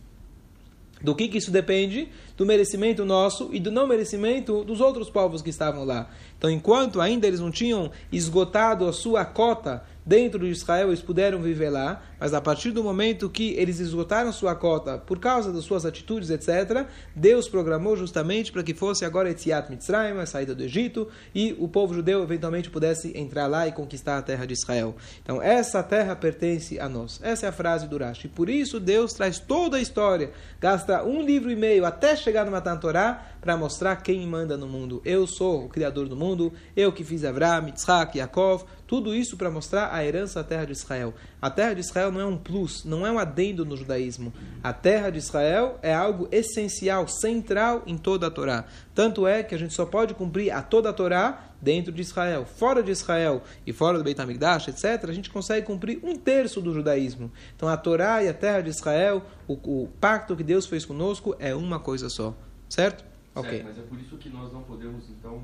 Do 1.00 1.14
que, 1.14 1.28
que 1.28 1.38
isso 1.38 1.50
depende? 1.50 2.08
Do 2.36 2.44
merecimento 2.44 3.04
nosso 3.04 3.50
e 3.52 3.60
do 3.60 3.70
não 3.70 3.86
merecimento 3.86 4.64
dos 4.64 4.80
outros 4.80 5.08
povos 5.08 5.42
que 5.42 5.50
estavam 5.50 5.84
lá. 5.84 6.10
Então, 6.36 6.50
enquanto 6.50 7.00
ainda 7.00 7.26
eles 7.26 7.40
não 7.40 7.50
tinham 7.50 7.90
esgotado 8.10 8.86
a 8.86 8.92
sua 8.92 9.24
cota 9.24 9.84
dentro 10.08 10.38
de 10.38 10.48
Israel, 10.50 10.88
eles 10.88 11.02
puderam 11.02 11.42
viver 11.42 11.68
lá, 11.68 12.02
mas 12.18 12.34
a 12.34 12.40
partir 12.40 12.70
do 12.70 12.82
momento 12.82 13.28
que 13.28 13.54
eles 13.54 13.80
esgotaram 13.80 14.32
sua 14.32 14.54
cota 14.54 14.98
por 14.98 15.18
causa 15.18 15.52
das 15.52 15.64
suas 15.64 15.84
atitudes, 15.84 16.30
etc., 16.30 16.86
Deus 17.14 17.48
programou 17.48 17.96
justamente 17.96 18.52
para 18.52 18.62
que 18.62 18.74
fosse 18.74 19.04
agora 19.04 19.30
Etziat 19.30 19.70
Mitzrayim, 19.70 20.18
a 20.18 20.26
saída 20.26 20.54
do 20.54 20.62
Egito, 20.62 21.08
e 21.34 21.56
o 21.58 21.68
povo 21.68 21.94
judeu 21.94 22.22
eventualmente 22.22 22.70
pudesse 22.70 23.16
entrar 23.16 23.46
lá 23.46 23.66
e 23.66 23.72
conquistar 23.72 24.18
a 24.18 24.22
terra 24.22 24.46
de 24.46 24.54
Israel. 24.54 24.96
Então, 25.22 25.40
essa 25.40 25.82
terra 25.82 26.16
pertence 26.16 26.78
a 26.78 26.88
nós. 26.88 27.20
Essa 27.22 27.46
é 27.46 27.48
a 27.48 27.52
frase 27.52 27.86
do 27.86 27.98
Rashi. 27.98 28.28
Por 28.28 28.48
isso, 28.48 28.80
Deus 28.80 29.12
traz 29.12 29.38
toda 29.38 29.76
a 29.76 29.80
história, 29.80 30.30
gasta 30.60 31.04
um 31.04 31.22
livro 31.22 31.50
e 31.50 31.56
meio 31.56 31.84
até 31.84 32.16
chegar 32.16 32.44
no 32.44 32.52
Matan 32.52 32.76
Torá, 32.76 33.24
para 33.40 33.56
mostrar 33.56 33.96
quem 33.96 34.26
manda 34.26 34.56
no 34.56 34.66
mundo. 34.66 35.00
Eu 35.04 35.26
sou 35.26 35.64
o 35.64 35.68
Criador 35.68 36.08
do 36.08 36.16
mundo, 36.16 36.52
eu 36.76 36.92
que 36.92 37.04
fiz 37.04 37.24
Avraham, 37.24 37.66
Yitzhak, 37.68 38.18
Yaakov, 38.18 38.64
tudo 38.86 39.14
isso 39.14 39.36
para 39.36 39.50
mostrar 39.50 39.92
a 39.92 40.04
herança 40.04 40.42
da 40.42 40.48
terra 40.48 40.64
de 40.64 40.72
Israel. 40.72 41.14
A 41.40 41.50
terra 41.50 41.74
de 41.74 41.80
Israel 41.80 42.07
não 42.10 42.20
é 42.20 42.24
um 42.24 42.36
plus, 42.36 42.84
não 42.84 43.06
é 43.06 43.10
um 43.12 43.18
adendo 43.18 43.64
no 43.64 43.76
judaísmo. 43.76 44.32
A 44.62 44.72
terra 44.72 45.10
de 45.10 45.18
Israel 45.18 45.78
é 45.82 45.94
algo 45.94 46.28
essencial, 46.30 47.06
central 47.08 47.82
em 47.86 47.96
toda 47.96 48.26
a 48.26 48.30
Torá. 48.30 48.64
Tanto 48.94 49.26
é 49.26 49.42
que 49.42 49.54
a 49.54 49.58
gente 49.58 49.74
só 49.74 49.86
pode 49.86 50.14
cumprir 50.14 50.50
a 50.50 50.62
toda 50.62 50.90
a 50.90 50.92
Torá 50.92 51.52
dentro 51.60 51.92
de 51.92 52.02
Israel. 52.02 52.44
Fora 52.44 52.82
de 52.82 52.90
Israel 52.90 53.42
e 53.66 53.72
fora 53.72 53.98
do 53.98 54.04
Beit 54.04 54.20
HaMikdash, 54.20 54.68
etc., 54.68 55.08
a 55.08 55.12
gente 55.12 55.30
consegue 55.30 55.66
cumprir 55.66 56.00
um 56.02 56.16
terço 56.16 56.60
do 56.60 56.72
judaísmo. 56.72 57.30
Então 57.56 57.68
a 57.68 57.76
Torá 57.76 58.22
e 58.22 58.28
a 58.28 58.34
terra 58.34 58.60
de 58.60 58.70
Israel, 58.70 59.22
o, 59.46 59.54
o 59.54 59.88
pacto 60.00 60.36
que 60.36 60.44
Deus 60.44 60.66
fez 60.66 60.84
conosco 60.84 61.34
é 61.38 61.54
uma 61.54 61.78
coisa 61.78 62.08
só. 62.08 62.34
Certo? 62.68 63.04
Ok. 63.34 63.62
mas 63.64 63.78
é 63.78 63.82
por 63.82 63.98
isso 64.00 64.16
que 64.16 64.28
nós 64.28 64.52
não 64.52 64.62
podemos, 64.62 65.04
então, 65.10 65.40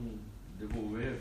devolver 0.59 1.21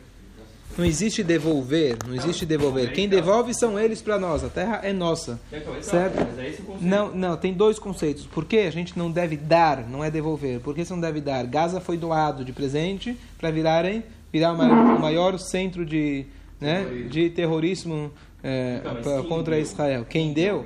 não 0.78 0.86
existe 0.86 1.24
devolver, 1.24 1.98
não 2.08 2.16
existe 2.16 2.46
devolver. 2.46 2.92
Quem 2.94 3.08
devolve 3.08 3.54
são 3.54 3.80
eles 3.80 4.02
para 4.02 4.18
nós. 4.18 4.44
A 4.44 4.50
terra 4.50 4.80
é 4.84 4.92
nossa. 4.92 5.40
Certo? 5.82 6.16
Mas 6.18 6.40
é 6.40 6.50
esse 6.50 6.62
o 6.62 6.66
conceito. 6.66 6.86
Não, 6.86 7.14
não, 7.14 7.38
tem 7.38 7.54
dois 7.54 7.78
conceitos. 7.78 8.26
Por 8.26 8.46
que 8.46 8.58
a 8.58 8.72
gente 8.72 8.98
não 8.98 9.12
deve 9.12 9.38
dar, 9.38 9.88
não 9.88 10.04
é 10.04 10.10
devolver? 10.10 10.60
Por 10.60 10.74
que 10.74 10.84
você 10.84 10.94
não 10.94 11.02
deve 11.02 11.22
dar? 11.22 11.46
Gaza 11.46 11.80
foi 11.80 11.96
doado 11.98 12.44
de 12.44 12.52
presente 12.52 13.18
para 13.38 13.52
virarem 13.52 14.04
virar 14.32 14.54
o 14.54 14.58
maior, 14.58 14.98
o 14.98 15.00
maior 15.00 15.38
centro 15.38 15.86
de, 15.86 16.26
né, 16.60 16.86
de 17.08 17.30
terrorismo 17.30 18.12
é, 18.44 18.82
então, 19.00 19.24
contra 19.26 19.60
Israel. 19.60 20.06
Quem 20.10 20.34
deu? 20.34 20.66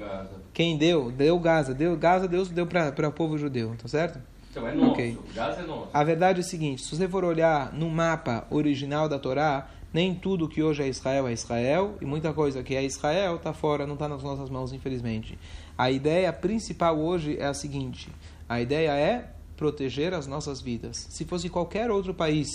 Quem 0.54 0.78
deu? 0.78 1.12
Deu 1.12 1.38
Gaza. 1.38 1.74
Deu 1.74 1.98
Gaza, 1.98 2.28
Deus 2.30 2.48
deu 2.48 2.66
para 2.66 3.10
o 3.10 3.12
povo 3.12 3.38
judeu, 3.38 3.76
tá 3.78 3.90
certo? 3.90 4.20
Então 4.50 4.68
é 4.68 4.74
nosso, 4.74 4.92
Ok. 4.92 5.20
o 5.20 5.34
gás 5.36 5.60
é 5.60 5.62
nosso. 5.64 5.90
A 5.94 6.04
verdade 6.04 6.40
é 6.40 6.42
o 6.42 6.44
seguinte: 6.44 6.82
se 6.82 6.96
você 6.96 7.08
for 7.08 7.24
olhar 7.24 7.72
no 7.74 7.90
mapa 7.90 8.48
original 8.50 9.08
da 9.08 9.20
Torá, 9.20 9.68
nem 9.94 10.14
tudo 10.14 10.48
que 10.48 10.62
hoje 10.62 10.84
é 10.84 10.88
Israel 10.88 11.28
é 11.28 11.34
Israel, 11.34 11.98
e 12.02 12.06
muita 12.06 12.34
coisa 12.34 12.62
que 12.64 12.76
é 12.76 12.84
Israel 12.84 13.38
está 13.38 13.54
fora, 13.54 13.88
não 13.88 13.94
está 13.94 14.08
nas 14.08 14.24
nossas 14.24 14.50
mãos, 14.50 14.74
infelizmente. 14.74 15.38
A 15.78 15.90
ideia 15.90 16.32
principal 16.34 17.00
hoje 17.00 17.38
é 17.40 17.46
a 17.46 17.54
seguinte: 17.54 18.10
a 18.48 18.60
ideia 18.60 18.92
é 18.92 19.32
proteger 19.56 20.14
as 20.14 20.28
nossas 20.28 20.62
vidas. 20.62 21.08
Se 21.10 21.26
fosse 21.26 21.50
qualquer 21.50 21.90
outro 21.90 22.14
país, 22.14 22.48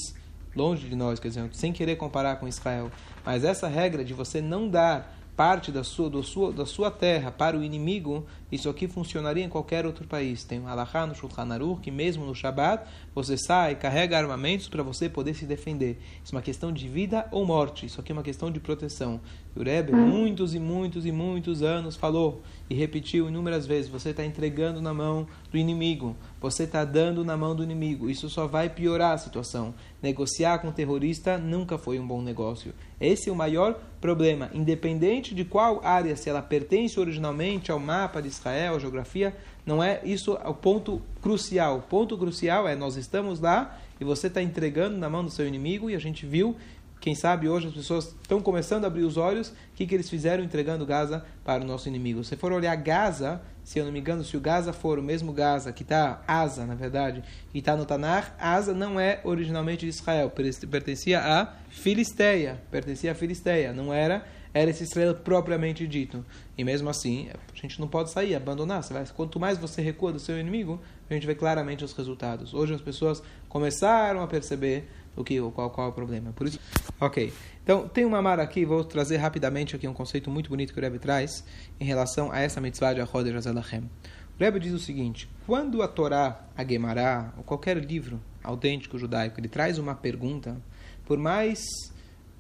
longe 0.55 0.89
de 0.89 0.95
nós, 0.95 1.19
quer 1.19 1.29
dizer, 1.29 1.49
sem 1.53 1.73
querer 1.73 1.97
comparar 1.97 2.37
com 2.37 2.47
Israel, 2.47 2.91
mas 3.25 3.45
essa 3.45 3.69
regra 3.69 4.05
de 4.05 4.15
você 4.15 4.41
não 4.41 4.69
dar 4.69 5.22
parte 5.43 5.73
da 5.73 5.83
sua, 5.83 6.09
do 6.09 6.23
sua, 6.23 6.53
da 6.53 6.65
sua 6.65 6.89
terra 6.89 7.33
para 7.33 7.59
o 7.59 7.65
inimigo, 7.65 8.25
isso 8.53 8.71
aqui 8.71 8.87
funcionaria 8.87 9.45
em 9.45 9.49
qualquer 9.49 9.85
outro 9.85 10.07
país. 10.07 10.45
Tem 10.45 10.61
um 10.61 10.69
halakha 10.69 11.05
no 11.05 11.17
Shulchan 11.17 11.53
Aruch 11.53 11.81
que 11.81 11.91
mesmo 11.91 12.25
no 12.25 12.33
Shabat 12.33 12.89
você 13.13 13.37
sai, 13.37 13.75
carrega 13.75 14.17
armamentos 14.17 14.69
para 14.69 14.85
você 14.85 15.09
poder 15.09 15.35
se 15.35 15.45
defender. 15.45 16.01
Isso 16.23 16.33
é 16.33 16.37
uma 16.37 16.43
questão 16.43 16.71
de 16.71 16.87
vida 16.87 17.27
ou 17.33 17.45
morte. 17.45 17.87
Isso 17.87 18.01
aqui 18.01 18.13
é 18.13 18.15
uma 18.15 18.23
questão 18.23 18.53
de 18.53 18.61
proteção. 18.61 19.21
E 19.57 19.59
o 19.59 19.65
Rebbe, 19.65 19.91
muitos 19.91 20.55
e 20.55 20.61
muitos 20.61 21.05
e 21.05 21.11
muitos 21.11 21.61
anos, 21.61 21.97
falou 21.97 22.41
e 22.73 22.75
repetiu 22.75 23.29
inúmeras 23.29 23.67
vezes: 23.67 23.91
você 23.91 24.11
está 24.11 24.25
entregando 24.25 24.81
na 24.81 24.95
mão 24.95 25.27
do 25.51 25.59
inimigo, 25.59 26.17
você 26.41 26.65
está 26.65 26.85
dando 26.85 27.23
na 27.23 27.37
mão 27.37 27.55
do 27.55 27.63
inimigo. 27.63 28.09
Isso 28.09 28.31
só 28.31 28.47
vai 28.47 28.71
piorar 28.71 29.13
a 29.13 29.19
situação. 29.19 29.75
Negociar 30.03 30.59
com 30.59 30.73
terrorista 30.73 31.37
nunca 31.37 31.77
foi 31.77 32.01
um 32.01 32.07
bom 32.07 32.23
negócio. 32.23 32.73
Esse 32.99 33.29
é 33.29 33.33
o 33.33 33.37
maior 33.37 33.79
problema. 34.01 34.51
Independente 34.55 35.35
de 35.35 35.45
qual 35.45 35.85
área, 35.85 36.17
se 36.17 36.31
ela 36.31 36.41
pertence 36.41 36.99
originalmente 36.99 37.71
ao 37.71 37.79
mapa 37.79 38.23
de 38.23 38.29
Israel, 38.29 38.77
a 38.77 38.79
geografia, 38.79 39.37
não 39.67 39.83
é 39.83 40.01
isso 40.03 40.33
o 40.33 40.55
ponto 40.55 41.03
crucial. 41.21 41.79
O 41.79 41.83
ponto 41.83 42.17
crucial 42.17 42.67
é 42.67 42.75
nós 42.75 42.97
estamos 42.97 43.39
lá 43.39 43.79
e 44.01 44.05
você 44.05 44.29
está 44.29 44.43
entregando 44.43 44.97
na 44.97 45.11
mão 45.11 45.23
do 45.23 45.31
seu 45.31 45.47
inimigo 45.47 45.91
e 45.91 45.95
a 45.95 46.01
gente 46.01 46.25
viu 46.25 46.57
quem 47.03 47.17
sabe 47.17 47.49
hoje 47.49 47.67
as 47.67 47.75
pessoas 47.75 48.15
estão 48.23 48.41
começando 48.41 48.85
a 48.85 48.87
abrir 48.87 49.03
os 49.03 49.17
olhos, 49.17 49.49
o 49.49 49.55
que, 49.75 49.85
que 49.89 49.93
eles 49.93 50.09
fizeram 50.09 50.45
entregando 50.45 50.87
Gaza 50.87 51.25
para 51.45 51.61
o 51.61 51.67
nosso 51.67 51.89
inimigo. 51.89 52.23
Se 52.23 52.37
for 52.37 52.53
olhar 52.53 52.77
Gaza, 52.77 53.43
se 53.65 53.81
eu 53.81 53.85
não 53.85 53.91
me 53.91 53.99
engano, 53.99 54.23
se 54.23 54.37
o 54.37 54.41
Gaza 54.41 54.73
for 54.73 55.01
o 55.01 55.03
mesmo 55.03 55.33
Gaza 55.33 55.73
que 55.73 55.83
está, 55.83 56.23
Asa, 56.29 56.65
na 56.65 56.77
verdade, 56.77 57.25
e 57.53 57.59
está 57.59 57.77
no 57.77 57.85
Tanar, 57.85 58.37
Asa 58.39 58.73
não 58.73 59.01
é 59.01 59.21
originalmente 59.25 59.85
de 59.85 59.89
Israel, 59.89 60.31
pertencia 60.31 61.19
a 61.19 61.53
Filisteia, 61.71 62.63
pertencia 62.71 63.11
a 63.11 63.15
Filisteia, 63.17 63.73
não 63.73 63.93
era 63.93 64.25
era 64.55 64.71
esse 64.71 64.85
estrela 64.85 65.15
propriamente 65.15 65.87
dito. 65.87 66.25
E 66.57 66.65
mesmo 66.65 66.89
assim, 66.91 67.31
a 67.31 67.57
gente 67.57 67.81
não 67.81 67.89
pode 67.89 68.11
sair, 68.11 68.35
abandonar. 68.35 68.83
Vai, 68.83 69.05
quanto 69.17 69.41
mais 69.41 69.59
você 69.59 69.81
recua 69.81 70.13
do 70.13 70.19
seu 70.19 70.39
inimigo, 70.39 70.81
a 71.09 71.15
gente 71.15 71.27
vê 71.27 71.35
claramente 71.35 71.85
os 71.85 71.93
resultados. 71.93 72.53
Hoje 72.53 72.75
as 72.75 72.81
pessoas 72.81 73.23
começaram 73.49 74.23
a 74.23 74.27
perceber 74.27 74.89
o 75.17 75.23
que, 75.25 75.41
qual, 75.51 75.71
qual 75.71 75.87
é 75.89 75.91
o 75.91 75.93
problema. 75.93 76.33
Por 76.33 76.47
isso, 76.47 76.59
ok. 77.01 77.33
Então 77.63 77.89
tem 77.89 78.05
uma 78.05 78.21
mara 78.21 78.43
aqui, 78.43 78.65
vou 78.65 78.85
trazer 78.85 79.19
rapidamente 79.19 79.77
aqui 79.77 79.87
um 79.87 79.93
conceito 79.93 80.31
muito 80.31 80.51
bonito 80.51 80.73
que 80.73 80.79
o 80.79 80.83
Rebbe 80.83 80.99
traz 80.99 81.45
em 81.79 81.85
relação 81.85 82.33
a 82.33 82.41
essa 82.41 82.61
mitzvah 82.61 82.95
de 82.95 83.01
Ahod 83.01 83.31
Razalachem. 83.31 83.91
O 84.39 84.43
Rebbe 84.43 84.59
diz 84.59 84.73
o 84.73 84.79
seguinte: 84.79 85.29
quando 85.47 85.83
a 85.83 85.89
Torá, 85.89 86.47
a 86.57 86.65
Gemara 86.65 87.33
ou 87.37 87.45
qualquer 87.45 87.77
livro 87.77 88.21
autêntico 88.43 88.99
judaico 88.99 89.39
ele 89.39 89.49
traz 89.49 89.79
uma 89.79 89.95
pergunta, 89.95 90.61
por 91.05 91.19
mais 91.19 91.63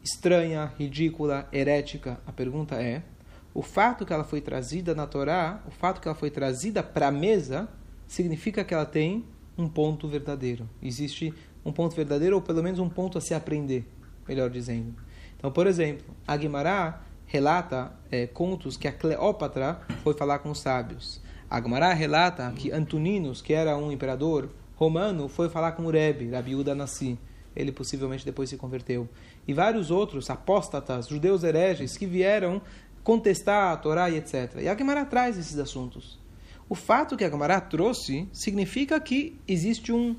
estranha, 0.03 0.73
ridícula, 0.79 1.49
herética, 1.53 2.21
a 2.27 2.33
pergunta 2.33 2.77
é: 2.77 3.03
o 3.55 3.63
fato 3.63 4.05
que 4.07 4.13
ela 4.13 4.25
foi 4.25 4.41
trazida 4.41 4.95
na 4.95 5.07
Torá, 5.07 5.63
o 5.67 5.71
fato 5.71 6.01
que 6.01 6.09
ela 6.09 6.17
foi 6.17 6.31
trazida 6.31 6.83
para 6.83 7.09
a 7.09 7.13
mesa, 7.13 7.69
significa 8.07 8.65
que 8.65 8.75
ela 8.75 8.87
tem 8.87 9.25
um 9.57 9.69
ponto 9.69 10.09
verdadeiro. 10.09 10.69
Existe 10.83 11.33
um 11.65 11.73
ponto 11.73 11.95
verdadeiro, 11.95 12.37
ou 12.37 12.43
pelo 12.43 12.63
menos 12.63 12.79
um 12.79 12.89
ponto 12.89 13.19
a 13.19 13.21
se 13.21 13.35
aprender, 13.35 13.87
melhor 14.27 14.51
dizendo. 14.51 14.95
Então, 15.37 15.51
por 15.51 15.67
exemplo, 15.67 16.05
a 16.27 16.37
Guimará 16.37 17.03
relata 17.27 17.93
é, 18.11 18.27
contos 18.27 18.77
que 18.77 18.87
a 18.87 18.93
Cleópatra 18.93 19.81
foi 20.03 20.15
falar 20.15 20.39
com 20.41 20.51
os 20.51 20.61
sábios. 20.61 21.21
A 21.49 21.59
Guimará 21.61 21.93
relata 21.93 22.53
que 22.53 22.71
Antoninos, 22.71 23.43
que 23.43 23.53
era 23.53 23.77
um 23.77 23.91
imperador 23.91 24.51
romano, 24.77 25.29
foi 25.29 25.49
falar 25.49 25.73
com 25.73 25.85
o 25.85 25.91
Rebbe, 25.91 26.31
Rabiúda 26.31 26.75
Nassi. 26.75 27.19
Ele 27.55 27.71
possivelmente 27.73 28.25
depois 28.25 28.49
se 28.49 28.57
converteu. 28.57 29.09
E 29.47 29.53
vários 29.53 29.91
outros 29.91 30.31
apóstatas, 30.31 31.09
judeus 31.09 31.45
hereges, 31.45 31.97
que 31.97 32.07
vieram 32.07 32.63
contestar 33.03 33.73
a 33.73 33.77
Torá 33.77 34.09
e 34.09 34.17
etc. 34.17 34.61
E 34.63 34.69
a 34.69 34.75
Guimará 34.75 35.05
traz 35.05 35.37
esses 35.37 35.59
assuntos. 35.59 36.19
O 36.69 36.75
fato 36.75 37.17
que 37.17 37.25
a 37.25 37.29
Guimará 37.29 37.61
trouxe 37.61 38.29
significa 38.33 38.99
que 38.99 39.39
existe 39.47 39.93
um 39.93 40.17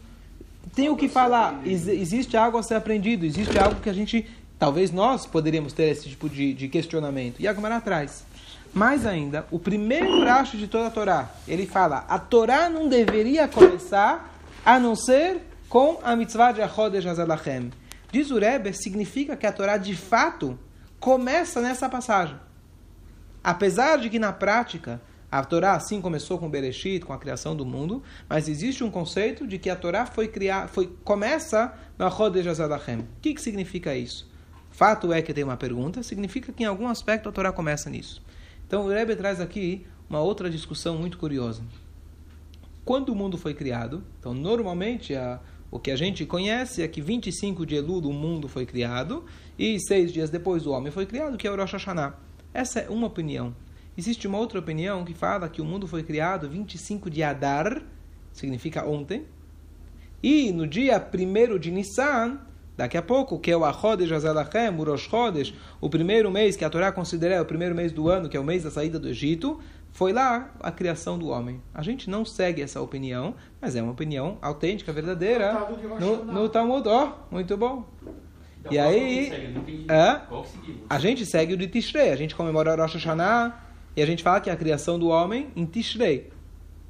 tem 0.75 0.89
o 0.89 0.95
que 0.95 1.07
falar. 1.07 1.61
Ex 1.65 1.87
existe 1.87 2.37
algo 2.37 2.57
a 2.57 2.63
ser 2.63 2.75
aprendido, 2.75 3.25
existe 3.25 3.57
algo 3.57 3.79
que 3.81 3.89
a 3.89 3.93
gente, 3.93 4.27
talvez 4.57 4.91
nós 4.91 5.25
poderíamos 5.25 5.73
ter 5.73 5.85
esse 5.85 6.09
tipo 6.09 6.29
de, 6.29 6.53
de 6.53 6.67
questionamento. 6.67 7.39
E 7.39 7.47
a 7.47 7.53
Gemara 7.53 7.81
traz. 7.81 8.25
Mais 8.73 9.05
ainda, 9.05 9.45
o 9.51 9.59
primeiro 9.59 10.19
braço 10.19 10.57
de 10.57 10.67
toda 10.67 10.87
a 10.87 10.91
Torá, 10.91 11.29
ele 11.47 11.67
fala, 11.67 12.05
a 12.09 12.17
Torá 12.17 12.69
não 12.69 12.89
deveria 12.89 13.47
começar 13.47 14.33
a 14.65 14.79
não 14.79 14.95
ser 14.95 15.41
com 15.69 15.99
a 16.03 16.15
mitzvah 16.15 16.51
de 16.51 16.61
Achodesh 16.61 17.05
Hazalachem. 17.05 17.71
Diz 18.11 18.31
o 18.31 18.39
Rebbe, 18.39 18.73
significa 18.73 19.35
que 19.35 19.45
a 19.45 19.51
Torá 19.51 19.77
de 19.77 19.95
fato 19.95 20.57
começa 20.99 21.61
nessa 21.61 21.87
passagem. 21.87 22.35
Apesar 23.43 23.97
de 23.97 24.09
que 24.09 24.17
na 24.17 24.31
prática 24.31 25.01
a 25.33 25.43
Torá 25.43 25.73
assim 25.73 25.99
começou 25.99 26.37
com 26.37 26.47
Bereshit, 26.47 27.03
com 27.03 27.11
a 27.11 27.17
criação 27.17 27.55
do 27.55 27.65
mundo, 27.65 28.03
mas 28.29 28.47
existe 28.47 28.83
um 28.83 28.91
conceito 28.91 29.47
de 29.47 29.57
que 29.57 29.67
a 29.67 29.75
Torá 29.75 30.05
foi 30.05 30.27
criar, 30.27 30.67
foi 30.69 30.85
começa 31.03 31.73
na 31.97 32.07
Chodesh 32.07 32.45
Azadachem. 32.45 32.99
O 32.99 33.07
que, 33.19 33.33
que 33.33 33.41
significa 33.41 33.95
isso? 33.95 34.29
Fato 34.69 35.11
é 35.11 35.23
que 35.23 35.33
tem 35.33 35.43
uma 35.43 35.57
pergunta, 35.57 36.03
significa 36.03 36.53
que 36.53 36.61
em 36.61 36.67
algum 36.67 36.87
aspecto 36.87 37.27
a 37.27 37.31
Torá 37.31 37.51
começa 37.51 37.89
nisso. 37.89 38.21
Então 38.67 38.85
o 38.85 38.89
Rebbe 38.89 39.15
traz 39.15 39.41
aqui 39.41 39.87
uma 40.07 40.21
outra 40.21 40.51
discussão 40.51 40.99
muito 40.99 41.17
curiosa. 41.17 41.63
Quando 42.85 43.09
o 43.09 43.15
mundo 43.15 43.35
foi 43.35 43.55
criado, 43.55 44.03
então 44.19 44.35
normalmente 44.35 45.15
a, 45.15 45.39
o 45.71 45.79
que 45.79 45.89
a 45.89 45.95
gente 45.95 46.27
conhece 46.27 46.83
é 46.83 46.87
que 46.87 47.01
25 47.01 47.65
de 47.65 47.73
Elul 47.73 48.07
o 48.07 48.13
mundo 48.13 48.47
foi 48.47 48.67
criado 48.67 49.25
e 49.57 49.79
seis 49.79 50.13
dias 50.13 50.29
depois 50.29 50.67
o 50.67 50.71
homem 50.73 50.91
foi 50.91 51.07
criado, 51.07 51.37
que 51.37 51.47
é 51.47 51.51
o 51.51 51.55
Rosh 51.55 51.71
Hashanah. 51.71 52.19
Essa 52.53 52.81
é 52.81 52.89
uma 52.91 53.07
opinião. 53.07 53.55
Existe 53.97 54.27
uma 54.27 54.37
outra 54.37 54.59
opinião 54.59 55.05
que 55.05 55.13
fala 55.13 55.47
que 55.47 55.61
o 55.61 55.65
mundo 55.65 55.87
foi 55.87 56.01
criado 56.03 56.49
25 56.49 57.09
de 57.09 57.21
Adar, 57.21 57.81
significa 58.31 58.85
ontem, 58.85 59.25
e 60.21 60.51
no 60.51 60.65
dia 60.65 60.97
1 60.97 61.59
de 61.59 61.69
Nissan, 61.69 62.39
daqui 62.75 62.97
a 62.97 63.01
pouco, 63.01 63.39
que 63.39 63.51
é 63.51 63.57
o 63.57 63.63
Achodesh 63.63 64.11
Azalachem, 64.11 64.69
o 64.79 64.83
Rosh 64.83 65.07
Chodesh, 65.09 65.53
o 65.79 65.89
primeiro 65.89 66.31
mês 66.31 66.55
que 66.55 66.65
a 66.65 66.69
Torá 66.69 66.91
considera 66.91 67.41
o 67.41 67.45
primeiro 67.45 67.75
mês 67.75 67.91
do 67.91 68.09
ano, 68.09 68.29
que 68.29 68.37
é 68.37 68.39
o 68.39 68.43
mês 68.43 68.63
da 68.63 68.71
saída 68.71 68.97
do 68.97 69.09
Egito, 69.09 69.59
foi 69.91 70.11
lá 70.11 70.51
a 70.59 70.71
criação 70.71 71.19
do 71.19 71.27
homem. 71.27 71.61
A 71.71 71.83
gente 71.83 72.09
não 72.09 72.25
segue 72.25 72.63
essa 72.63 72.81
opinião, 72.81 73.35
mas 73.61 73.75
é 73.75 73.81
uma 73.81 73.91
opinião 73.91 74.39
autêntica, 74.41 74.91
verdadeira, 74.91 75.67
no, 75.99 76.25
no 76.25 76.49
Talmud. 76.49 76.87
Ó, 76.87 77.09
oh, 77.09 77.35
muito 77.35 77.55
bom. 77.55 77.85
Então, 78.59 78.73
e 78.73 78.79
aí, 78.79 79.29
segue? 79.29 79.85
É? 79.87 80.21
A 80.89 80.97
gente 80.97 81.25
segue 81.27 81.53
o 81.53 81.57
de 81.57 81.67
Tishrei, 81.67 82.09
a 82.09 82.15
gente 82.15 82.33
comemora 82.33 82.75
Rosh 82.75 82.93
Hashanah 82.93 83.72
e 83.95 84.01
a 84.01 84.05
gente 84.05 84.23
fala 84.23 84.39
que 84.39 84.49
é 84.49 84.53
a 84.53 84.55
criação 84.55 84.97
do 84.97 85.07
homem 85.07 85.47
em 85.55 85.65
Tishrei, 85.65 86.31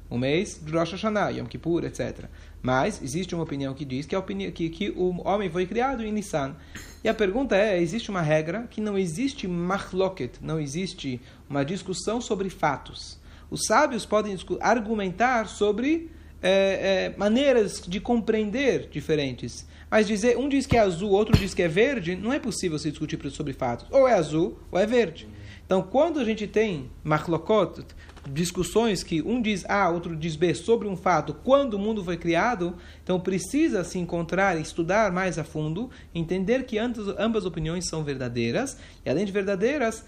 o 0.08 0.16
mês 0.16 0.60
de 0.62 0.72
Rosh 0.72 0.92
Hashanah, 0.92 1.30
Yom 1.30 1.46
Kippur, 1.46 1.84
etc. 1.84 2.26
Mas 2.62 3.02
existe 3.02 3.34
uma 3.34 3.44
opinião 3.44 3.74
que 3.74 3.84
diz 3.84 4.06
que, 4.06 4.16
opinião, 4.16 4.50
que, 4.50 4.70
que 4.70 4.90
o 4.90 5.20
homem 5.26 5.50
foi 5.50 5.66
criado 5.66 6.02
em 6.02 6.12
Nissan. 6.12 6.56
E 7.02 7.08
a 7.08 7.14
pergunta 7.14 7.56
é, 7.56 7.80
existe 7.80 8.10
uma 8.10 8.22
regra 8.22 8.66
que 8.70 8.80
não 8.80 8.96
existe 8.96 9.46
machloket, 9.46 10.38
não 10.40 10.58
existe 10.58 11.20
uma 11.48 11.64
discussão 11.64 12.20
sobre 12.20 12.48
fatos. 12.48 13.18
Os 13.50 13.66
sábios 13.66 14.06
podem 14.06 14.36
argumentar 14.60 15.46
sobre 15.46 16.10
é, 16.42 17.12
é, 17.12 17.18
maneiras 17.18 17.82
de 17.86 18.00
compreender 18.00 18.88
diferentes. 18.90 19.66
Mas 19.90 20.06
dizer, 20.06 20.36
um 20.36 20.48
diz 20.48 20.66
que 20.66 20.76
é 20.76 20.80
azul, 20.80 21.10
outro 21.10 21.36
diz 21.36 21.54
que 21.54 21.62
é 21.62 21.68
verde, 21.68 22.16
não 22.16 22.32
é 22.32 22.38
possível 22.38 22.78
se 22.78 22.90
discutir 22.90 23.18
sobre 23.30 23.52
fatos. 23.52 23.86
Ou 23.90 24.08
é 24.08 24.14
azul 24.14 24.58
ou 24.72 24.78
é 24.78 24.86
verde. 24.86 25.28
Então, 25.66 25.82
quando 25.82 26.20
a 26.20 26.24
gente 26.24 26.46
tem 26.46 26.90
machlokot, 27.02 27.84
discussões 28.30 29.02
que 29.02 29.22
um 29.22 29.40
diz 29.40 29.64
A, 29.68 29.88
outro 29.88 30.14
diz 30.14 30.36
B 30.36 30.54
sobre 30.54 30.88
um 30.88 30.96
fato, 30.96 31.34
quando 31.44 31.74
o 31.74 31.78
mundo 31.78 32.04
foi 32.04 32.16
criado, 32.16 32.74
então 33.02 33.18
precisa 33.18 33.82
se 33.84 33.98
encontrar, 33.98 34.58
estudar 34.58 35.10
mais 35.12 35.38
a 35.38 35.44
fundo, 35.44 35.90
entender 36.14 36.64
que 36.64 36.78
ambas, 36.78 37.44
opiniões 37.44 37.88
são 37.88 38.04
verdadeiras, 38.04 38.76
e 39.04 39.10
além 39.10 39.24
de 39.24 39.32
verdadeiras, 39.32 40.04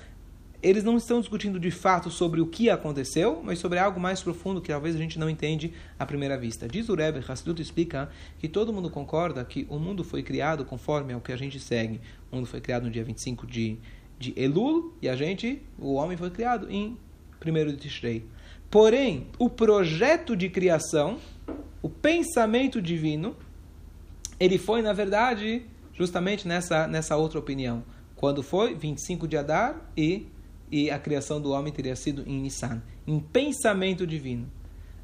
eles 0.63 0.83
não 0.83 0.97
estão 0.97 1.21
discutindo 1.21 1.61
de 1.61 1.71
fato 1.71 2.11
sobre 2.11 2.41
o 2.41 2.47
que 2.47 2.71
aconteceu, 2.71 3.41
mas 3.45 3.59
sobre 3.59 3.79
algo 3.79 4.01
mais 4.01 4.23
profundo 4.23 4.61
que 4.61 4.73
talvez 4.73 4.97
a 4.97 4.99
gente 4.99 5.19
não 5.19 5.29
entende 5.29 5.73
à 5.99 6.07
primeira 6.07 6.37
vista. 6.37 6.67
Diz 6.67 6.89
o 6.89 6.95
Rebbe, 6.95 7.23
Hassidut 7.27 7.61
explica 7.61 8.09
que 8.39 8.49
todo 8.49 8.73
mundo 8.73 8.91
concorda 8.91 9.45
que 9.45 9.67
o 9.69 9.79
mundo 9.79 10.03
foi 10.03 10.23
criado 10.23 10.65
conforme 10.65 11.13
ao 11.13 11.21
que 11.21 11.31
a 11.31 11.37
gente 11.37 11.61
segue. 11.61 12.01
O 12.33 12.37
mundo 12.37 12.47
foi 12.47 12.61
criado 12.61 12.85
no 12.85 12.91
dia 12.91 13.05
25 13.05 13.47
de, 13.47 13.79
de 14.19 14.33
Elul 14.37 14.95
e 15.01 15.09
a 15.09 15.17
gente, 15.17 15.63
o 15.79 15.95
homem 15.95 16.17
foi 16.17 16.31
criado 16.31 16.71
em 16.71 16.97
1 17.45 17.67
de 17.67 17.77
Tishrei. 17.77 18.25
Porém, 18.71 19.29
o 19.39 19.49
projeto 19.49 20.37
de 20.37 20.49
criação, 20.49 21.19
O 21.83 21.89
pensamento 21.89 22.83
divino, 22.83 23.37
ele 24.41 24.59
foi, 24.59 24.83
na 24.83 24.93
verdade, 24.93 25.63
justamente 25.93 26.49
nessa, 26.49 26.87
nessa 26.89 27.17
outra 27.17 27.39
opinião. 27.39 27.85
Quando 28.17 28.43
foi 28.43 28.75
25 28.75 29.29
de 29.29 29.37
Adar 29.37 29.89
e, 29.97 30.27
e 30.71 30.91
a 30.91 30.99
criação 30.99 31.41
do 31.41 31.53
homem 31.53 31.73
teria 31.73 31.95
sido 31.95 32.25
em 32.27 32.41
Nissan. 32.41 32.83
Em 33.07 33.21
pensamento 33.21 34.05
divino. 34.05 34.51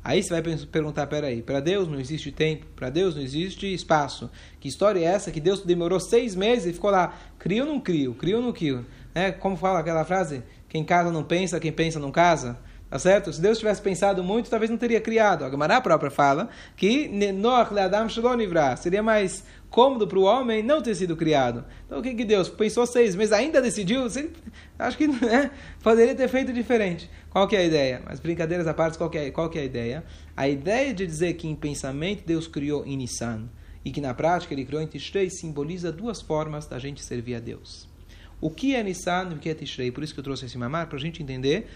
Aí 0.04 0.21
você 0.21 0.31
vai 0.31 0.42
perguntar, 0.66 1.07
peraí, 1.07 1.42
para 1.42 1.61
Deus 1.61 1.87
não 1.87 2.00
existe 2.00 2.33
tempo, 2.33 2.66
para 2.75 2.90
Deus 2.90 3.14
não 3.14 3.23
existe 3.23 3.73
espaço. 3.73 4.28
Que 4.59 4.66
história 4.66 4.99
é 4.99 5.04
essa 5.04 5.31
que 5.31 5.40
Deus 5.40 5.61
demorou 5.61 6.00
seis 6.00 6.35
meses 6.35 6.66
e 6.66 6.73
ficou 6.73 6.90
lá, 6.90 7.16
crio 7.38 7.64
ou 7.64 7.73
não 7.73 7.81
crio, 7.81 8.12
crio 8.14 8.38
ou 8.38 8.42
não 8.42 8.52
crio? 8.52 8.85
Né? 9.14 9.33
Como 9.33 9.57
fala 9.57 9.81
aquela 9.81 10.04
frase? 10.04 10.42
Quem 10.69 10.85
casa 10.85 11.11
não 11.11 11.23
pensa, 11.23 11.61
quem 11.61 11.73
pensa 11.73 11.99
não 11.99 12.11
casa. 12.11 12.59
Tá 12.92 12.99
certo? 12.99 13.33
Se 13.33 13.40
Deus 13.40 13.59
tivesse 13.59 13.81
pensado 13.81 14.23
muito, 14.23 14.50
talvez 14.50 14.71
não 14.71 14.76
teria 14.76 15.00
criado. 15.00 15.47
A 15.47 15.50
Gemara 15.50 15.81
própria 15.81 16.11
fala 16.11 16.50
que 16.76 17.11
seria 18.76 19.02
mais 19.02 19.45
cômodo 19.71 20.07
para 20.07 20.19
o 20.19 20.25
homem 20.25 20.62
não 20.62 20.83
ter 20.83 20.95
sido 20.95 21.16
criado. 21.16 21.64
Então 21.87 22.00
o 22.00 22.02
que, 22.02 22.14
que 22.14 22.23
Deus 22.23 22.50
pensou 22.50 22.87
seis 22.87 23.16
meses, 23.16 23.33
ainda 23.33 23.62
decidiu? 23.62 24.02
Acho 24.78 24.99
que 24.99 25.09
né, 25.09 25.50
poderia 25.83 26.14
ter 26.14 26.28
feito 26.28 26.52
diferente. 26.52 27.09
Qual 27.31 27.49
que 27.49 27.57
é 27.57 27.61
a 27.61 27.64
ideia? 27.64 28.02
Mas 28.04 28.21
brincadeiras 28.21 28.66
à 28.66 28.75
parte, 28.75 28.99
qual 28.99 29.09
que, 29.09 29.16
é, 29.16 29.31
qual 29.31 29.49
que 29.49 29.59
é 29.59 29.62
a 29.62 29.64
ideia? 29.64 30.04
A 30.37 30.47
ideia 30.47 30.92
de 30.92 31.07
dizer 31.07 31.33
que 31.33 31.49
em 31.49 31.54
pensamento 31.54 32.26
Deus 32.26 32.47
criou 32.47 32.85
em 32.85 32.99
Nissan 32.99 33.49
e 33.83 33.90
que 33.90 34.02
na 34.02 34.12
prática 34.12 34.52
ele 34.52 34.66
criou 34.66 34.83
em 34.83 34.87
Tishrei 34.87 35.31
simboliza 35.31 35.90
duas 35.90 36.21
formas 36.21 36.66
da 36.66 36.78
gente 36.78 37.02
servir 37.02 37.37
a 37.37 37.40
Deus. 37.40 37.90
O 38.43 38.51
que 38.51 38.75
é 38.75 38.83
Nissan 38.83 39.29
e 39.31 39.35
o 39.35 39.39
que 39.39 39.49
é 39.49 39.55
Tishrei? 39.55 39.93
Por 39.93 40.03
isso 40.03 40.13
que 40.13 40.19
eu 40.19 40.25
trouxe 40.25 40.47
esse 40.47 40.59
mamar, 40.59 40.89
para 40.89 40.99
a 40.99 41.01
gente 41.01 41.23
entender 41.23 41.69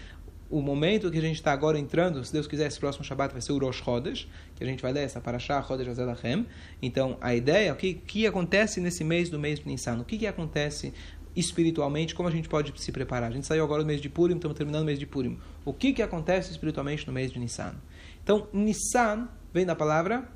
o 0.49 0.61
momento 0.61 1.09
que 1.09 1.17
a 1.17 1.21
gente 1.21 1.37
está 1.37 1.53
agora 1.53 1.79
entrando, 1.79 2.23
se 2.25 2.31
Deus 2.31 2.45
quiser, 2.45 2.67
esse 2.67 2.77
próximo 2.77 3.05
Shabbat 3.05 3.31
vai 3.31 3.41
ser 3.41 3.53
o 3.53 3.57
Rosh 3.57 3.77
Chodesh, 3.77 4.27
que 4.53 4.65
a 4.65 4.67
gente 4.67 4.81
vai 4.81 4.91
ler 4.91 5.03
essa 5.03 5.21
Parashah, 5.21 5.63
Chodesh 5.63 5.87
Azelachem. 5.87 6.45
Então, 6.81 7.17
a 7.21 7.33
ideia, 7.33 7.71
o 7.71 7.75
que, 7.77 7.93
que 7.93 8.27
acontece 8.27 8.81
nesse 8.81 9.03
mês 9.05 9.29
do 9.29 9.39
mês 9.39 9.59
de 9.59 9.67
Nissan? 9.67 9.99
O 9.99 10.03
que, 10.03 10.17
que 10.17 10.27
acontece 10.27 10.93
espiritualmente? 11.35 12.13
Como 12.13 12.27
a 12.27 12.31
gente 12.31 12.49
pode 12.49 12.73
se 12.81 12.91
preparar? 12.91 13.31
A 13.31 13.33
gente 13.33 13.47
saiu 13.47 13.63
agora 13.63 13.83
do 13.83 13.87
mês 13.87 14.01
de 14.01 14.09
Purim, 14.09 14.35
estamos 14.35 14.57
terminando 14.57 14.83
o 14.83 14.85
mês 14.85 14.99
de 14.99 15.05
Purim. 15.05 15.37
O 15.63 15.73
que, 15.73 15.93
que 15.93 16.01
acontece 16.01 16.51
espiritualmente 16.51 17.07
no 17.07 17.13
mês 17.13 17.31
de 17.31 17.39
Nissan? 17.39 17.75
Então, 18.21 18.47
Nissan 18.51 19.29
vem 19.53 19.65
da 19.65 19.75
palavra 19.75 20.29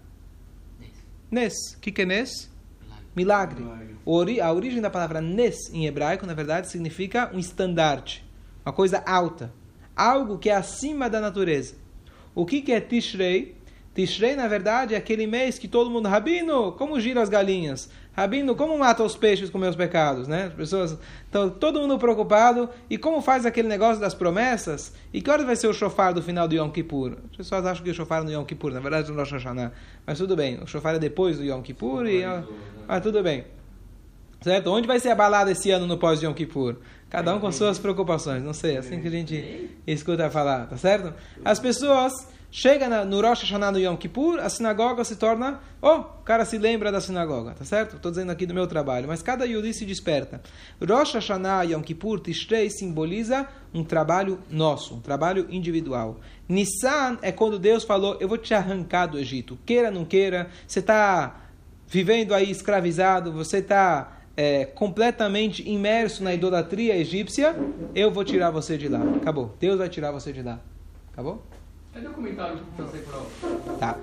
Nes. 1.30 1.54
O 1.76 1.80
que, 1.80 1.92
que 1.92 2.02
é 2.02 2.06
Nes? 2.06 2.51
Milagre. 3.16 3.64
Milagre. 3.64 4.42
A 4.42 4.54
origem 4.54 4.82
da 4.82 4.90
palavra 4.90 5.22
Nes 5.22 5.58
em 5.74 5.86
hebraico, 5.86 6.26
na 6.26 6.34
verdade, 6.34 6.70
significa 6.70 7.30
um 7.34 7.40
estandarte, 7.40 8.26
uma 8.66 8.74
coisa 8.74 9.04
alta 9.06 9.54
algo 9.96 10.38
que 10.38 10.50
é 10.50 10.56
acima 10.56 11.10
da 11.10 11.20
natureza. 11.20 11.76
O 12.34 12.46
que, 12.46 12.62
que 12.62 12.72
é 12.72 12.80
Tishrei? 12.80 13.56
Tishrei, 13.94 14.38
na 14.38 14.48
verdade, 14.48 14.94
é 14.94 14.98
aquele 14.98 15.28
mês 15.28 15.60
que 15.60 15.68
todo 15.68 15.90
mundo, 15.90 16.08
Rabino, 16.08 16.72
como 16.74 16.98
gira 17.00 17.22
as 17.22 17.28
galinhas? 17.28 17.90
Rabino, 18.14 18.56
como 18.56 18.78
mata 18.78 19.04
os 19.04 19.18
peixes 19.18 19.50
com 19.50 19.58
meus 19.58 19.76
pecados? 19.76 20.30
Né? 20.30 20.46
As 20.46 20.54
pessoas 20.54 20.98
estão 21.26 21.50
todo 21.50 21.80
mundo 21.80 21.98
preocupado. 21.98 22.70
E 22.90 22.98
como 22.98 23.22
faz 23.22 23.46
aquele 23.46 23.68
negócio 23.68 24.00
das 24.00 24.14
promessas? 24.14 24.94
E 25.14 25.22
que 25.22 25.30
hora 25.30 25.44
vai 25.44 25.58
ser 25.58 25.68
o 25.68 25.74
shofar 25.74 26.14
do 26.14 26.22
final 26.22 26.48
do 26.48 26.56
Yom 26.56 26.70
Kippur? 26.70 27.18
As 27.32 27.38
pessoas 27.38 27.66
acham 27.66 27.84
que 27.84 27.90
o 27.90 27.94
shofar 27.94 28.22
é 28.22 28.26
no 28.26 28.32
Yom 28.32 28.46
Kippur, 28.46 28.72
na 28.72 28.80
verdade 28.80 29.10
é 29.10 29.12
no 29.12 29.18
Rosh 29.18 29.32
Hashanah. 29.32 29.72
Mas 30.06 30.18
tudo 30.18 30.36
bem, 30.38 30.58
o 30.62 30.68
shofar 30.68 30.96
é 30.96 31.00
depois 31.00 31.38
do 31.38 31.44
Yom 31.44 31.62
Kippur. 31.62 32.06
E, 32.06 32.26
mas 32.26 32.46
ah, 32.88 33.02
tudo 33.02 33.22
bem. 33.22 33.46
Certo? 34.42 34.72
Onde 34.72 34.88
vai 34.88 35.00
ser 35.00 35.10
a 35.10 35.16
balada 35.16 35.52
esse 35.52 35.70
ano 35.70 35.86
no 35.86 35.98
pós-Yom 35.98 36.34
Kippur? 36.34 36.78
Cada 37.10 37.36
um 37.36 37.40
com 37.40 37.52
suas 37.52 37.78
preocupações, 37.78 38.42
não 38.42 38.54
sei, 38.54 38.78
assim 38.78 39.02
que 39.02 39.08
a 39.08 39.12
gente 39.12 39.70
escuta 39.86 40.30
falar, 40.30 40.66
tá 40.68 40.78
certo? 40.78 41.14
As 41.44 41.60
pessoas 41.60 42.28
chegam 42.52 43.06
no 43.06 43.22
Rosh 43.22 43.44
Hashanah 43.44 43.72
no 43.72 43.80
Yom 43.80 43.96
Kippur, 43.96 44.40
a 44.40 44.50
sinagoga 44.50 45.04
se 45.06 45.16
torna, 45.16 45.62
oh, 45.82 46.00
o 46.00 46.24
cara 46.24 46.44
se 46.44 46.58
lembra 46.58 46.92
da 46.92 47.00
sinagoga, 47.00 47.52
tá 47.52 47.64
certo? 47.64 47.96
Estou 47.96 48.12
dizendo 48.12 48.32
aqui 48.32 48.46
do 48.46 48.54
meu 48.54 48.68
trabalho, 48.68 49.08
mas 49.08 49.24
cada 49.24 49.46
Yudi 49.46 49.74
se 49.74 49.86
desperta. 49.86 50.42
Rosh 50.86 51.14
Hashanah, 51.14 51.64
Yom 51.64 51.82
Kippur, 51.82 52.20
Tishrei 52.20 52.70
simboliza 52.70 53.48
um 53.74 53.84
trabalho 53.84 54.38
nosso, 54.50 54.96
um 54.96 55.00
trabalho 55.00 55.48
individual. 55.50 56.20
Nissan 56.48 57.18
é 57.22 57.32
quando 57.32 57.58
Deus 57.58 57.86
falou, 57.86 58.18
eu 58.20 58.28
vou 58.28 58.38
te 58.38 58.54
arrancar 58.54 59.08
do 59.08 59.18
Egito, 59.18 59.58
queira 59.66 59.88
ou 59.88 59.94
não 59.94 60.06
queira, 60.06 60.50
você 60.68 60.80
está 60.80 61.48
vivendo 61.88 62.34
aí 62.34 62.52
escravizado, 62.52 63.32
você 63.32 63.58
está 63.58 64.22
é, 64.36 64.66
completamente 64.66 65.68
imerso 65.68 66.24
na 66.24 66.34
idolatria 66.34 66.96
egípcia, 66.96 67.56
eu 67.94 68.12
vou 68.12 68.24
tirar 68.24 68.50
você 68.50 68.78
de 68.78 68.88
lá. 68.88 69.02
Acabou. 69.18 69.56
Deus 69.60 69.78
vai 69.78 69.90
tirar 69.90 70.12
você 70.12 70.32
de 70.32 70.42
lá. 70.42 70.60
Acabou? 71.12 71.44
Cadê 71.94 72.08
o 72.08 72.14
comentário 72.14 72.58
que 72.58 72.82
eu 72.82 72.86
passei 72.86 73.02
por 73.02 73.78
Tá. 73.78 73.98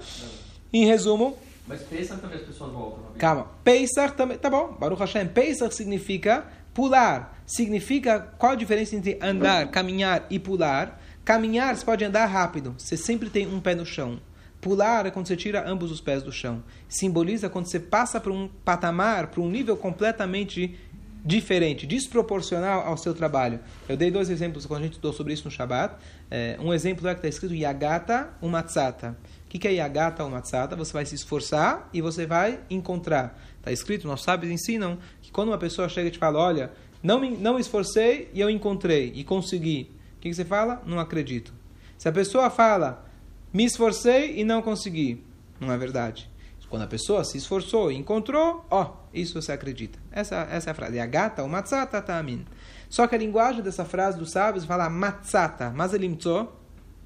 Em 0.73 0.85
resumo. 0.85 1.39
Mas 1.67 1.83
Pesach 1.83 2.21
também 2.21 2.39
as 2.39 2.47
pessoas 2.47 2.73
voltam. 2.73 3.13
Calma. 3.19 3.47
Pesach 3.65 4.15
também. 4.15 4.39
Tá 4.39 4.51
bom. 4.51 4.73
Baruch 4.79 5.01
Hashem. 5.01 5.29
Pesach 5.29 5.75
significa 5.75 6.47
pular. 6.75 7.43
Significa 7.47 8.21
qual 8.39 8.53
a 8.53 8.55
diferença 8.55 8.95
entre 8.95 9.19
andar, 9.23 9.71
caminhar 9.71 10.27
e 10.31 10.39
pular? 10.39 11.01
Caminhar, 11.25 11.77
você 11.77 11.85
pode 11.85 12.05
andar 12.05 12.27
rápido. 12.27 12.75
Você 12.79 12.97
sempre 12.97 13.29
tem 13.31 13.47
um 13.47 13.61
pé 13.61 13.75
no 13.75 13.85
chão. 13.85 14.21
Pular 14.61 15.07
é 15.07 15.11
quando 15.11 15.29
você 15.29 15.37
tira 15.37 15.69
ambos 15.69 15.91
os 15.91 16.01
pés 16.01 16.23
do 16.23 16.33
chão. 16.33 16.65
Simboliza 16.89 17.49
quando 17.49 17.67
você 17.67 17.79
passa 17.79 18.21
para 18.21 18.33
um 18.33 18.49
patamar, 18.65 19.29
para 19.29 19.41
um 19.41 19.49
nível 19.49 19.77
completamente 19.77 20.77
diferente, 21.25 21.87
desproporcional 21.87 22.87
ao 22.87 22.97
seu 22.97 23.15
trabalho. 23.15 23.61
Eu 23.89 23.97
dei 23.97 24.11
dois 24.11 24.31
exemplos 24.31 24.67
quando 24.67 24.81
a 24.81 24.83
gente 24.85 24.93
estudou 24.93 25.13
sobre 25.13 25.33
isso 25.33 25.45
no 25.45 25.51
Shabat. 25.51 25.97
É, 26.31 26.57
um 26.61 26.73
exemplo 26.73 27.07
é 27.09 27.15
que 27.15 27.19
está 27.19 27.29
escrito 27.29 27.55
Yagata 27.55 28.31
Umatsata. 28.41 29.17
O 29.45 29.49
que, 29.49 29.59
que 29.59 29.69
é 29.69 29.73
Yagata 29.73 30.25
Umatsata? 30.25 30.77
Você 30.77 30.93
vai 30.93 31.05
se 31.07 31.15
esforçar 31.15 31.89
e 31.93 32.01
você 32.01 32.27
vai 32.27 32.61
encontrar. 32.71 33.41
Está 33.59 33.73
escrito, 33.73 34.07
nossos 34.07 34.25
sábios 34.25 34.53
ensinam 34.53 34.99
que 35.21 35.31
quando 35.31 35.49
uma 35.49 35.59
pessoa 35.59 35.89
chega 35.89 36.09
e 36.09 36.11
te 36.11 36.19
fala, 36.19 36.39
olha, 36.39 36.73
não 37.03 37.21
me, 37.21 37.31
não 37.31 37.59
esforcei 37.59 38.31
e 38.33 38.41
eu 38.41 38.51
encontrei 38.51 39.13
e 39.15 39.25
consegui. 39.25 39.91
O 40.17 40.21
que, 40.21 40.29
que 40.29 40.35
você 40.35 40.45
fala? 40.45 40.83
Não 40.87 40.99
acredito. 40.99 41.53
Se 41.97 42.09
a 42.09 42.13
pessoa 42.13 42.51
fala, 42.51 43.07
me 43.53 43.65
esforcei 43.65 44.39
e 44.39 44.45
não 44.45 44.63
consegui. 44.63 45.25
Não 45.61 45.73
é 45.73 45.79
verdade. 45.79 46.29
Quando 46.69 46.83
a 46.83 46.87
pessoa 46.87 47.25
se 47.25 47.39
esforçou 47.39 47.91
e 47.91 47.97
encontrou, 47.97 48.65
ó, 48.71 48.93
isso 49.13 49.41
você 49.41 49.53
acredita. 49.53 49.99
Essa, 50.11 50.47
essa 50.51 50.71
é 50.71 50.73
a 50.73 50.75
frase. 50.75 50.99
A 50.99 51.07
gata, 51.07 51.43
o 51.43 51.49
matzata 51.49 52.01
tamin. 52.01 52.45
Só 52.89 53.07
que 53.07 53.15
a 53.15 53.19
linguagem 53.19 53.63
dessa 53.63 53.85
frase 53.85 54.19
dos 54.19 54.31
sábios 54.31 54.65
fala 54.65 54.89
matzata, 54.89 55.71
mas 55.75 55.93
ele 55.93 56.07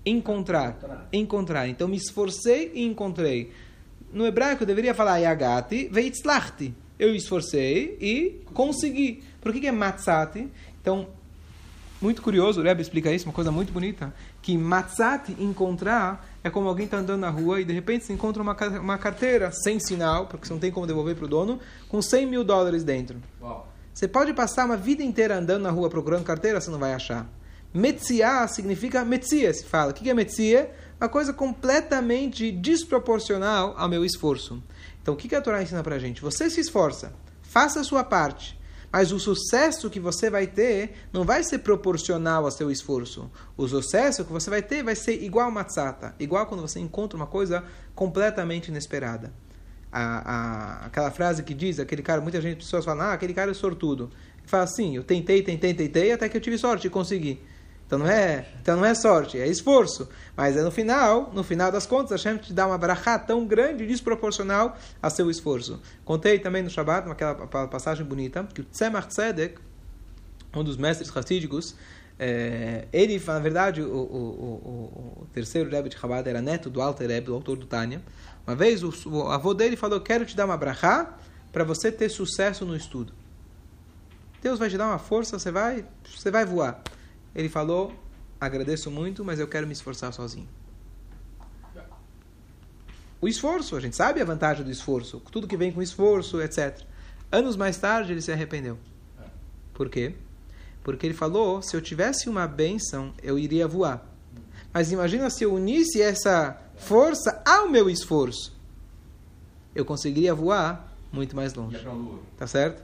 encontrar. 0.05 0.79
Encontrar. 1.13 1.69
Então 1.69 1.89
me 1.89 1.97
esforcei 1.97 2.71
e 2.75 2.85
encontrei. 2.85 3.53
No 4.13 4.27
hebraico 4.27 4.67
deveria 4.67 4.95
falar 4.95 5.19
yagati 5.19 5.89
veitzlachti. 5.91 6.75
Eu 6.99 7.15
esforcei 7.15 7.97
e 8.01 8.45
consegui. 8.53 9.25
Por 9.41 9.53
que, 9.53 9.61
que 9.61 9.67
é 9.67 9.73
matzati? 9.73 10.49
Então, 10.81 11.09
muito 12.03 12.21
curioso, 12.21 12.61
o 12.61 12.65
Rebbe 12.65 12.83
explica 12.83 13.13
isso, 13.13 13.27
uma 13.27 13.33
coisa 13.33 13.51
muito 13.51 13.73
bonita, 13.73 14.13
que 14.41 14.57
matzati, 14.59 15.37
encontrar, 15.39 16.27
é 16.43 16.51
como 16.51 16.69
alguém 16.69 16.87
está 16.87 16.99
andando 16.99 17.21
na 17.21 17.31
rua 17.31 17.61
e 17.61 17.65
de 17.65 17.73
repente 17.73 18.05
se 18.05 18.13
encontra 18.13 18.43
uma, 18.43 18.57
uma 18.81 18.99
carteira 18.99 19.51
sem 19.53 19.79
sinal, 19.79 20.27
porque 20.27 20.47
você 20.47 20.53
não 20.53 20.61
tem 20.61 20.71
como 20.71 20.87
devolver 20.87 21.15
para 21.15 21.25
o 21.25 21.29
dono, 21.29 21.61
com 21.89 22.03
100 22.03 22.27
mil 22.27 22.45
dólares 22.45 22.83
dentro. 22.83 23.21
Uau. 23.41 23.69
Você 23.95 24.09
pode 24.09 24.33
passar 24.33 24.65
uma 24.65 24.77
vida 24.77 25.03
inteira 25.03 25.37
andando 25.37 25.63
na 25.63 25.71
rua 25.71 25.89
procurando 25.91 26.25
carteira, 26.25 26.61
você 26.61 26.71
não 26.71 26.79
vai 26.79 26.95
achar. 26.95 27.27
Metzia 27.75 28.47
significa 28.49 29.05
metzia, 29.05 29.53
se 29.53 29.65
fala. 29.65 29.93
O 29.93 29.95
que 29.95 30.09
é 30.09 30.15
metzia? 30.15 30.71
Uma 31.01 31.09
coisa 31.09 31.33
completamente 31.33 32.51
desproporcional 32.51 33.75
ao 33.77 33.89
meu 33.89 34.05
esforço. 34.05 34.63
Então, 35.03 35.15
o 35.15 35.17
que 35.17 35.35
a 35.35 35.41
Torá 35.41 35.63
ensina 35.63 35.83
para 35.83 35.97
a 35.97 35.99
gente? 35.99 36.23
Você 36.23 36.49
se 36.49 36.61
esforça, 36.61 37.13
faça 37.43 37.81
a 37.81 37.85
sua 37.85 38.05
parte. 38.05 38.59
Mas 38.93 39.11
o 39.11 39.19
sucesso 39.19 39.89
que 39.89 39.99
você 39.99 40.29
vai 40.29 40.47
ter 40.47 40.93
não 41.13 41.25
vai 41.25 41.43
ser 41.43 41.61
proporcional 41.61 42.45
ao 42.45 42.51
seu 42.51 42.71
esforço. 42.71 43.31
O 43.57 43.67
sucesso 43.67 44.23
que 44.23 44.31
você 44.31 44.51
vai 44.51 44.61
ter 44.61 44.83
vai 44.83 44.95
ser 44.95 45.23
igual 45.23 45.51
matzata, 45.51 46.15
igual 46.21 46.45
quando 46.45 46.61
você 46.61 46.79
encontra 46.79 47.17
uma 47.17 47.27
coisa 47.27 47.65
completamente 47.95 48.69
inesperada. 48.69 49.33
A, 49.91 50.03
a, 50.03 50.87
aquela 50.87 51.11
frase 51.11 51.43
que 51.43 51.55
diz, 51.55 51.81
aquele 51.81 52.03
cara, 52.03 52.21
muita 52.21 52.41
gente, 52.41 52.59
pessoas 52.59 52.85
falam, 52.85 53.07
ah, 53.07 53.13
aquele 53.15 53.33
cara 53.33 53.51
é 53.51 53.55
sortudo. 53.55 54.11
Fala 54.45 54.65
assim, 54.65 54.97
eu 54.97 55.05
tentei, 55.05 55.43
tentei, 55.43 55.73
tentei, 55.73 56.13
até 56.13 56.29
que 56.29 56.37
eu 56.37 56.41
tive 56.41 56.59
sorte 56.59 56.87
e 56.87 56.91
consegui. 56.91 57.41
Então 57.93 57.99
não 57.99 58.07
é, 58.07 58.47
então 58.59 58.77
não 58.79 58.87
é 58.87 58.95
sorte, 58.95 59.39
é 59.39 59.47
esforço. 59.47 60.09
Mas 60.35 60.57
é 60.57 60.63
no 60.63 60.71
final, 60.71 61.31
no 61.35 61.45
final 61.45 61.71
das 61.71 61.85
contas, 61.85 62.13
a 62.13 62.15
Hashem 62.15 62.39
te 62.39 62.51
dá 62.51 62.67
uma 62.67 62.79
brachá 62.79 63.19
tão 63.19 63.45
grande, 63.45 63.87
desproporcional 63.87 64.79
a 65.03 65.11
seu 65.11 65.31
esforço. 65.31 65.79
Contei 66.03 66.39
também 66.39 66.63
no 66.63 66.71
Shabbat, 66.71 67.07
naquela 67.07 67.35
passagem 67.69 68.07
bonita, 68.07 68.49
que 68.55 68.63
o 68.63 68.65
Tzemach 68.65 69.09
Tzedek, 69.09 69.59
um 70.57 70.65
dos 70.65 70.79
mestres 70.79 71.11
racídicos, 71.11 71.77
é, 72.19 72.89
ele, 72.95 73.23
na 73.27 73.39
verdade, 73.41 73.83
o, 73.83 73.95
o, 73.95 73.99
o, 73.99 75.23
o 75.25 75.27
terceiro 75.35 75.69
Rebbe 75.69 75.91
de 75.91 75.99
Chabad 75.99 76.27
era 76.27 76.41
neto 76.41 76.71
do 76.71 76.81
Alter 76.81 77.11
Rebbe, 77.11 77.27
do 77.27 77.35
autor 77.35 77.59
do 77.59 77.67
Tânia. 77.67 78.01
Uma 78.47 78.57
vez 78.57 78.83
o, 78.83 78.91
o 79.11 79.29
avô 79.29 79.53
dele 79.53 79.77
falou, 79.77 80.01
quero 80.01 80.25
te 80.25 80.35
dar 80.35 80.47
uma 80.47 80.57
brachá 80.57 81.15
para 81.53 81.63
você 81.63 81.93
ter 81.93 82.09
sucesso 82.09 82.65
no 82.65 82.75
estudo. 82.75 83.13
Deus 84.41 84.59
vai 84.59 84.71
te 84.71 84.79
dar 84.79 84.87
uma 84.87 84.99
força, 84.99 85.39
você 85.39 85.51
vai, 85.51 85.85
você 86.03 86.31
vai 86.31 86.47
voar. 86.47 86.83
Ele 87.35 87.49
falou: 87.49 87.93
agradeço 88.41 88.91
muito, 88.91 89.25
mas 89.25 89.39
eu 89.39 89.49
quero 89.49 89.67
me 89.67 89.73
esforçar 89.73 90.13
sozinho. 90.13 90.49
o 93.23 93.29
esforço. 93.29 93.77
A 93.77 93.81
gente 93.81 93.95
sabe 93.95 94.21
a 94.21 94.25
vantagem 94.25 94.65
do 94.65 94.71
esforço, 94.71 95.23
tudo 95.31 95.47
que 95.47 95.57
vem 95.57 95.71
com 95.71 95.81
esforço, 95.81 96.43
etc. 96.43 96.81
Anos 97.31 97.57
mais 97.57 97.79
tarde, 97.79 98.13
ele 98.13 98.21
se 98.21 98.33
arrependeu. 98.33 98.77
Por 99.73 99.89
quê? 99.89 100.17
Porque 100.83 101.07
ele 101.07 101.15
falou: 101.15 101.63
se 101.63 101.75
eu 101.77 101.81
tivesse 101.81 102.29
uma 102.29 102.47
bênção, 102.47 103.15
eu 103.23 103.39
iria 103.39 103.69
voar. 103.69 104.05
Mas 104.75 104.91
imagina 104.91 105.31
se 105.31 105.45
eu 105.45 105.55
unisse 105.55 106.03
essa 106.03 106.61
força 106.77 107.41
ao 107.47 107.69
meu 107.69 107.89
esforço. 107.89 108.53
Eu 109.75 109.85
conseguiria 109.85 110.35
voar 110.35 110.93
muito 111.13 111.37
mais 111.37 111.55
longe. 111.55 111.79
Tá 112.37 112.47
certo? 112.47 112.83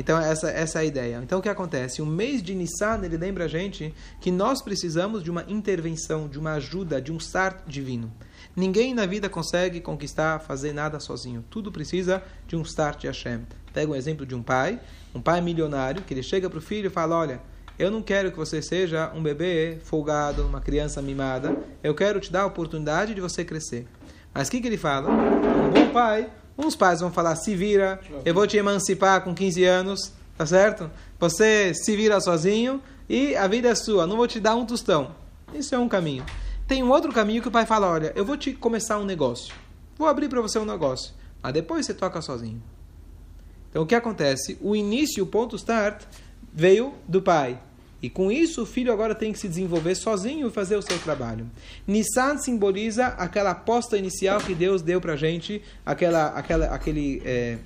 Então, 0.00 0.18
essa, 0.18 0.48
essa 0.48 0.78
é 0.78 0.80
a 0.80 0.84
ideia. 0.86 1.20
Então, 1.22 1.40
o 1.40 1.42
que 1.42 1.48
acontece? 1.50 2.00
O 2.00 2.06
mês 2.06 2.42
de 2.42 2.54
Nissan, 2.54 3.02
ele 3.04 3.18
lembra 3.18 3.44
a 3.44 3.48
gente 3.48 3.94
que 4.18 4.30
nós 4.30 4.62
precisamos 4.62 5.22
de 5.22 5.30
uma 5.30 5.44
intervenção, 5.46 6.26
de 6.26 6.38
uma 6.38 6.54
ajuda, 6.54 7.02
de 7.02 7.12
um 7.12 7.18
start 7.18 7.58
divino. 7.66 8.10
Ninguém 8.56 8.94
na 8.94 9.04
vida 9.04 9.28
consegue 9.28 9.78
conquistar, 9.78 10.38
fazer 10.38 10.72
nada 10.72 10.98
sozinho. 10.98 11.44
Tudo 11.50 11.70
precisa 11.70 12.22
de 12.46 12.56
um 12.56 12.62
start 12.62 13.02
de 13.02 13.08
Hashem. 13.08 13.42
Pega 13.74 13.92
um 13.92 13.94
exemplo 13.94 14.24
de 14.24 14.34
um 14.34 14.42
pai, 14.42 14.80
um 15.14 15.20
pai 15.20 15.42
milionário, 15.42 16.00
que 16.00 16.14
ele 16.14 16.22
chega 16.22 16.48
para 16.48 16.58
o 16.58 16.62
filho 16.62 16.86
e 16.86 16.90
fala: 16.90 17.16
Olha, 17.16 17.42
eu 17.78 17.90
não 17.90 18.00
quero 18.00 18.32
que 18.32 18.38
você 18.38 18.62
seja 18.62 19.12
um 19.14 19.22
bebê 19.22 19.80
folgado, 19.84 20.46
uma 20.46 20.62
criança 20.62 21.02
mimada. 21.02 21.54
Eu 21.82 21.94
quero 21.94 22.18
te 22.20 22.32
dar 22.32 22.44
a 22.44 22.46
oportunidade 22.46 23.14
de 23.14 23.20
você 23.20 23.44
crescer. 23.44 23.86
Mas 24.32 24.48
o 24.48 24.50
que, 24.50 24.62
que 24.62 24.66
ele 24.66 24.78
fala? 24.78 25.10
Um 25.10 25.68
bom 25.68 25.92
pai, 25.92 26.30
uns 26.64 26.76
pais 26.76 27.00
vão 27.00 27.10
falar: 27.10 27.36
se 27.36 27.54
vira, 27.54 28.00
eu 28.24 28.34
vou 28.34 28.46
te 28.46 28.56
emancipar 28.56 29.22
com 29.22 29.34
15 29.34 29.64
anos, 29.64 30.12
tá 30.36 30.46
certo? 30.46 30.90
Você 31.18 31.74
se 31.74 31.96
vira 31.96 32.20
sozinho 32.20 32.82
e 33.08 33.34
a 33.36 33.46
vida 33.46 33.68
é 33.68 33.74
sua, 33.74 34.06
não 34.06 34.16
vou 34.16 34.26
te 34.26 34.38
dar 34.40 34.54
um 34.54 34.64
tostão. 34.64 35.14
Isso 35.52 35.74
é 35.74 35.78
um 35.78 35.88
caminho. 35.88 36.24
Tem 36.66 36.82
um 36.82 36.90
outro 36.90 37.12
caminho 37.12 37.42
que 37.42 37.48
o 37.48 37.50
pai 37.50 37.66
fala: 37.66 37.88
olha, 37.90 38.12
eu 38.14 38.24
vou 38.24 38.36
te 38.36 38.52
começar 38.52 38.98
um 38.98 39.04
negócio. 39.04 39.54
Vou 39.98 40.08
abrir 40.08 40.28
para 40.28 40.40
você 40.40 40.58
um 40.58 40.64
negócio. 40.64 41.12
Mas 41.42 41.52
depois 41.52 41.86
você 41.86 41.94
toca 41.94 42.22
sozinho. 42.22 42.62
Então 43.70 43.82
o 43.82 43.86
que 43.86 43.94
acontece? 43.94 44.58
O 44.60 44.76
início, 44.76 45.22
o 45.24 45.26
ponto 45.26 45.56
start, 45.56 46.02
veio 46.52 46.94
do 47.06 47.22
pai. 47.22 47.60
E 48.02 48.08
com 48.08 48.32
isso 48.32 48.62
o 48.62 48.66
filho 48.66 48.92
agora 48.92 49.14
tem 49.14 49.32
que 49.32 49.38
se 49.38 49.48
desenvolver 49.48 49.94
sozinho 49.94 50.48
e 50.48 50.50
fazer 50.50 50.76
o 50.76 50.82
seu 50.82 50.98
trabalho. 50.98 51.50
Nissan 51.86 52.38
simboliza 52.38 53.06
aquela 53.08 53.50
aposta 53.50 53.96
inicial 53.96 54.40
que 54.40 54.54
Deus 54.54 54.80
deu 54.80 55.00
para 55.00 55.12
a 55.12 55.16
gente, 55.16 55.62
aquela, 55.84 56.28
aquela, 56.28 56.66
aquele, 56.66 57.20
é, 57.24 57.58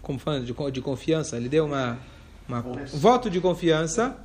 como 0.00 0.18
fala, 0.18 0.40
de, 0.40 0.54
de 0.72 0.80
confiança. 0.80 1.36
Ele 1.36 1.48
deu 1.48 1.64
uma, 1.66 1.98
uma 2.48 2.60
um 2.60 2.84
voto 2.98 3.28
de 3.28 3.40
confiança. 3.40 4.16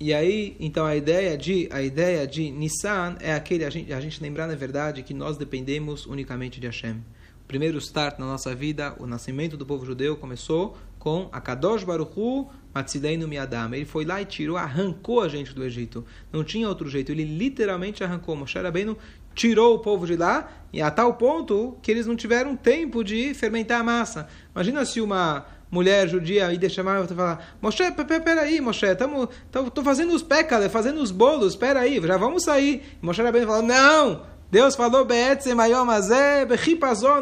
E 0.00 0.14
aí, 0.14 0.56
então 0.58 0.86
a 0.86 0.96
ideia 0.96 1.36
de 1.36 1.68
a 1.70 1.82
ideia 1.82 2.26
de 2.26 2.50
Nissan 2.50 3.16
é 3.20 3.34
aquele 3.34 3.66
a 3.66 3.70
gente, 3.70 3.92
a 3.92 4.00
gente 4.00 4.20
lembrar 4.20 4.48
na 4.48 4.54
verdade 4.54 5.02
que 5.02 5.12
nós 5.12 5.36
dependemos 5.36 6.06
unicamente 6.06 6.58
de 6.58 6.66
Hashem 6.66 7.02
primeiro 7.50 7.78
start 7.78 8.16
na 8.16 8.26
nossa 8.26 8.54
vida, 8.54 8.94
o 9.00 9.08
nascimento 9.08 9.56
do 9.56 9.66
povo 9.66 9.84
judeu 9.84 10.16
começou 10.16 10.76
com 11.00 11.28
a 11.32 11.40
Kadosh 11.40 11.82
Baruchu 11.82 12.46
Matzileinu 12.72 13.26
Miadam. 13.26 13.74
Ele 13.74 13.84
foi 13.84 14.04
lá 14.04 14.22
e 14.22 14.24
tirou, 14.24 14.56
arrancou 14.56 15.20
a 15.20 15.26
gente 15.26 15.52
do 15.52 15.64
Egito. 15.64 16.04
Não 16.32 16.44
tinha 16.44 16.68
outro 16.68 16.88
jeito. 16.88 17.10
Ele 17.10 17.24
literalmente 17.24 18.04
arrancou. 18.04 18.36
Moshe 18.36 18.56
Rabbeinu 18.56 18.96
tirou 19.34 19.74
o 19.74 19.80
povo 19.80 20.06
de 20.06 20.14
lá 20.14 20.48
e 20.72 20.80
a 20.80 20.92
tal 20.92 21.14
ponto 21.14 21.76
que 21.82 21.90
eles 21.90 22.06
não 22.06 22.14
tiveram 22.14 22.54
tempo 22.54 23.02
de 23.02 23.34
fermentar 23.34 23.80
a 23.80 23.84
massa. 23.84 24.28
Imagina 24.54 24.84
se 24.84 25.00
uma 25.00 25.44
mulher 25.68 26.08
judia 26.08 26.54
ia 26.54 26.68
chamar 26.68 27.04
e 27.04 27.08
falar: 27.08 27.56
Moshe, 27.60 27.82
peraí, 28.24 28.60
Moshe, 28.60 28.86
estamos 28.86 29.28
fazendo 29.82 30.14
os 30.14 30.22
pécalas, 30.22 30.70
fazendo 30.70 31.02
os 31.02 31.10
bolos, 31.10 31.56
peraí, 31.56 32.00
já 32.00 32.16
vamos 32.16 32.44
sair. 32.44 32.96
E 33.02 33.04
Moshe 33.04 33.20
Rabbeinu 33.20 33.48
falou: 33.48 33.62
Não! 33.64 34.39
Deus 34.50 34.74
falou, 34.74 35.06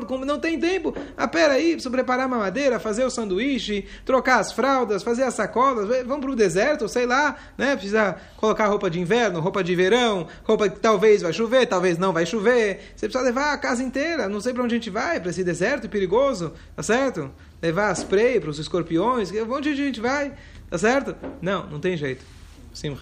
como 0.07 0.25
não 0.25 0.39
tem 0.39 0.59
tempo. 0.59 0.97
Ah, 1.17 1.29
peraí, 1.29 1.73
preciso 1.73 1.91
preparar 1.91 2.27
uma 2.27 2.39
madeira, 2.39 2.81
fazer 2.81 3.05
o 3.05 3.11
sanduíche, 3.11 3.87
trocar 4.05 4.41
as 4.41 4.53
fraldas, 4.53 5.03
fazer 5.03 5.25
as 5.25 5.35
sacolas, 5.35 5.87
vamos 6.07 6.25
para 6.25 6.31
o 6.31 6.37
deserto, 6.37 6.89
sei 6.89 7.05
lá, 7.05 7.37
né? 7.57 7.77
Precisa 7.77 8.17
colocar 8.37 8.67
roupa 8.67 8.89
de 8.89 8.99
inverno, 8.99 9.41
roupa 9.41 9.63
de 9.63 9.75
verão, 9.75 10.27
roupa 10.45 10.69
que 10.69 10.81
talvez 10.81 11.23
vai 11.23 11.33
chover, 11.33 11.67
talvez 11.67 11.99
não 11.99 12.13
vai 12.13 12.25
chover. 12.25 12.93
Você 12.97 13.07
precisa 13.07 13.23
levar 13.23 13.53
a 13.53 13.59
casa 13.59 13.83
inteira, 13.83 14.29
não 14.29 14.41
sei 14.41 14.55
para 14.55 14.65
onde 14.65 14.75
a 14.75 14.79
gente 14.79 14.91
vai, 14.91 15.21
para 15.21 15.31
esse 15.31 15.45
deserto 15.45 15.89
perigoso, 15.89 16.53
tá 16.75 16.83
certo? 16.83 17.31
Levar 17.61 17.93
spray 17.95 18.41
para 18.41 18.51
os 18.51 18.59
escorpiões, 18.59 19.31
onde 19.51 19.69
a 19.69 19.75
gente 19.75 20.01
vai, 20.01 20.33
tá 20.71 20.79
certo? 20.79 21.15
Não, 21.43 21.67
não 21.67 21.81
tem 21.81 21.97
jeito. 21.97 22.25
Sim, 22.73 22.97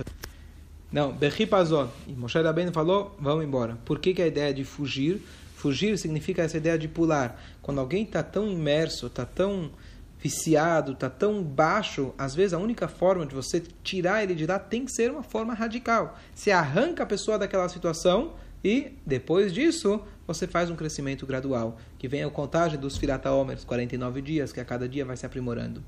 não, 0.92 1.12
Bechipazon. 1.12 1.88
E 2.06 2.12
Moshe 2.12 2.40
Rabbeinu 2.40 2.72
falou, 2.72 3.16
vamos 3.18 3.44
embora. 3.44 3.76
Por 3.84 3.98
que, 3.98 4.14
que 4.14 4.22
a 4.22 4.26
ideia 4.26 4.54
de 4.54 4.64
fugir? 4.64 5.20
Fugir 5.54 5.98
significa 5.98 6.42
essa 6.42 6.56
ideia 6.56 6.78
de 6.78 6.86
pular. 6.86 7.40
Quando 7.60 7.80
alguém 7.80 8.04
está 8.04 8.22
tão 8.22 8.48
imerso, 8.48 9.06
está 9.06 9.24
tão 9.24 9.70
viciado, 10.18 10.92
está 10.92 11.10
tão 11.10 11.42
baixo, 11.42 12.14
às 12.18 12.34
vezes 12.34 12.52
a 12.52 12.58
única 12.58 12.88
forma 12.88 13.26
de 13.26 13.34
você 13.34 13.62
tirar 13.82 14.22
ele 14.22 14.34
de 14.34 14.46
lá 14.46 14.58
tem 14.58 14.84
que 14.84 14.92
ser 14.92 15.10
uma 15.10 15.22
forma 15.22 15.54
radical. 15.54 16.18
Você 16.34 16.50
arranca 16.50 17.02
a 17.02 17.06
pessoa 17.06 17.38
daquela 17.38 17.68
situação 17.68 18.34
e, 18.64 18.92
depois 19.04 19.52
disso, 19.52 20.00
você 20.26 20.46
faz 20.46 20.70
um 20.70 20.74
crescimento 20.74 21.24
gradual, 21.26 21.78
que 21.98 22.08
vem 22.08 22.24
a 22.24 22.30
contagem 22.30 22.78
dos 22.78 22.96
Firata 22.96 23.30
Omer, 23.30 23.58
49 23.64 24.20
dias, 24.20 24.52
que 24.52 24.58
a 24.58 24.64
cada 24.64 24.88
dia 24.88 25.04
vai 25.04 25.16
se 25.16 25.24
aprimorando. 25.24 25.84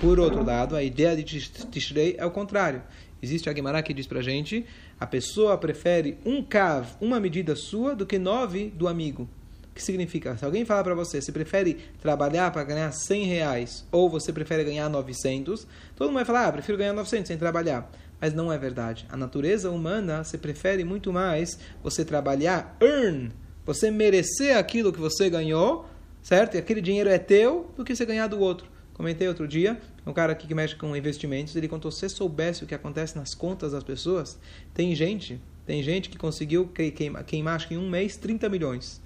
Por 0.00 0.18
outro 0.18 0.44
lado, 0.44 0.74
a 0.74 0.82
ideia 0.82 1.16
de 1.16 1.48
Tishrei 1.70 2.16
é 2.18 2.26
o 2.26 2.30
contrário. 2.30 2.82
Existe 3.26 3.50
a 3.50 3.52
Gemara 3.52 3.82
que 3.82 3.92
diz 3.92 4.06
pra 4.06 4.22
gente, 4.22 4.64
a 5.00 5.04
pessoa 5.04 5.58
prefere 5.58 6.16
um 6.24 6.40
cav, 6.44 6.86
uma 7.00 7.18
medida 7.18 7.56
sua, 7.56 7.92
do 7.92 8.06
que 8.06 8.20
nove 8.20 8.70
do 8.70 8.86
amigo. 8.86 9.28
O 9.64 9.74
que 9.74 9.82
significa? 9.82 10.36
Se 10.36 10.44
alguém 10.44 10.64
falar 10.64 10.84
para 10.84 10.94
você, 10.94 11.20
você 11.20 11.32
prefere 11.32 11.76
trabalhar 12.00 12.52
para 12.52 12.62
ganhar 12.62 12.92
100 12.92 13.24
reais 13.24 13.84
ou 13.90 14.08
você 14.08 14.32
prefere 14.32 14.62
ganhar 14.62 14.88
900, 14.88 15.66
todo 15.96 16.06
mundo 16.06 16.18
vai 16.18 16.24
falar, 16.24 16.46
ah, 16.46 16.52
prefiro 16.52 16.78
ganhar 16.78 16.92
900 16.92 17.26
sem 17.26 17.36
trabalhar. 17.36 17.90
Mas 18.20 18.32
não 18.32 18.52
é 18.52 18.56
verdade. 18.56 19.04
A 19.10 19.16
natureza 19.16 19.72
humana, 19.72 20.22
você 20.22 20.38
prefere 20.38 20.84
muito 20.84 21.12
mais 21.12 21.58
você 21.82 22.04
trabalhar, 22.04 22.76
earn, 22.80 23.32
você 23.64 23.90
merecer 23.90 24.56
aquilo 24.56 24.92
que 24.92 25.00
você 25.00 25.28
ganhou, 25.28 25.84
certo? 26.22 26.54
E 26.54 26.58
aquele 26.58 26.80
dinheiro 26.80 27.10
é 27.10 27.18
teu, 27.18 27.72
do 27.76 27.84
que 27.84 27.96
você 27.96 28.06
ganhar 28.06 28.28
do 28.28 28.38
outro. 28.38 28.75
Comentei 28.96 29.28
outro 29.28 29.46
dia, 29.46 29.78
um 30.06 30.12
cara 30.14 30.32
aqui 30.32 30.46
que 30.46 30.54
mexe 30.54 30.74
com 30.74 30.96
investimentos, 30.96 31.54
ele 31.54 31.68
contou, 31.68 31.90
se 31.90 32.08
soubesse 32.08 32.64
o 32.64 32.66
que 32.66 32.74
acontece 32.74 33.14
nas 33.14 33.34
contas 33.34 33.72
das 33.72 33.84
pessoas, 33.84 34.38
tem 34.72 34.94
gente, 34.94 35.38
tem 35.66 35.82
gente 35.82 36.08
que 36.08 36.16
conseguiu 36.16 36.66
queimar, 36.68 37.22
queimar 37.22 37.56
acho 37.56 37.68
que 37.68 37.74
em 37.74 37.76
um 37.76 37.90
mês 37.90 38.16
30 38.16 38.48
milhões. 38.48 38.98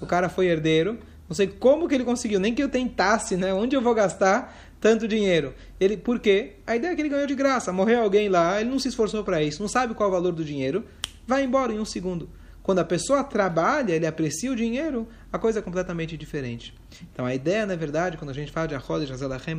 O 0.00 0.06
cara 0.06 0.30
foi 0.30 0.46
herdeiro, 0.46 0.98
não 1.28 1.36
sei 1.36 1.46
como 1.46 1.86
que 1.86 1.94
ele 1.94 2.04
conseguiu, 2.04 2.40
nem 2.40 2.54
que 2.54 2.62
eu 2.62 2.70
tentasse, 2.70 3.36
né? 3.36 3.52
Onde 3.52 3.76
eu 3.76 3.82
vou 3.82 3.94
gastar 3.94 4.56
tanto 4.80 5.06
dinheiro? 5.06 5.52
Ele, 5.78 5.98
por 5.98 6.20
quê? 6.20 6.54
A 6.66 6.74
ideia 6.74 6.92
é 6.92 6.94
que 6.94 7.02
ele 7.02 7.10
ganhou 7.10 7.26
de 7.26 7.34
graça. 7.34 7.70
Morreu 7.70 8.00
alguém 8.00 8.30
lá, 8.30 8.58
ele 8.62 8.70
não 8.70 8.78
se 8.78 8.88
esforçou 8.88 9.22
para 9.22 9.42
isso, 9.42 9.60
não 9.60 9.68
sabe 9.68 9.92
qual 9.92 10.08
é 10.08 10.10
o 10.10 10.14
valor 10.14 10.32
do 10.32 10.42
dinheiro, 10.42 10.86
vai 11.26 11.44
embora 11.44 11.70
em 11.70 11.78
um 11.78 11.84
segundo. 11.84 12.30
Quando 12.62 12.78
a 12.78 12.84
pessoa 12.84 13.22
trabalha, 13.22 13.92
ele 13.92 14.06
aprecia 14.06 14.50
o 14.50 14.56
dinheiro, 14.56 15.06
a 15.34 15.38
coisa 15.38 15.58
é 15.58 15.62
completamente 15.62 16.16
diferente. 16.16 16.72
Então 17.12 17.26
a 17.26 17.34
ideia, 17.34 17.66
na 17.66 17.74
verdade, 17.74 18.16
quando 18.16 18.30
a 18.30 18.32
gente 18.32 18.52
fala 18.52 18.68
de 18.68 18.74
Achod 18.76 19.02
e 19.02 19.06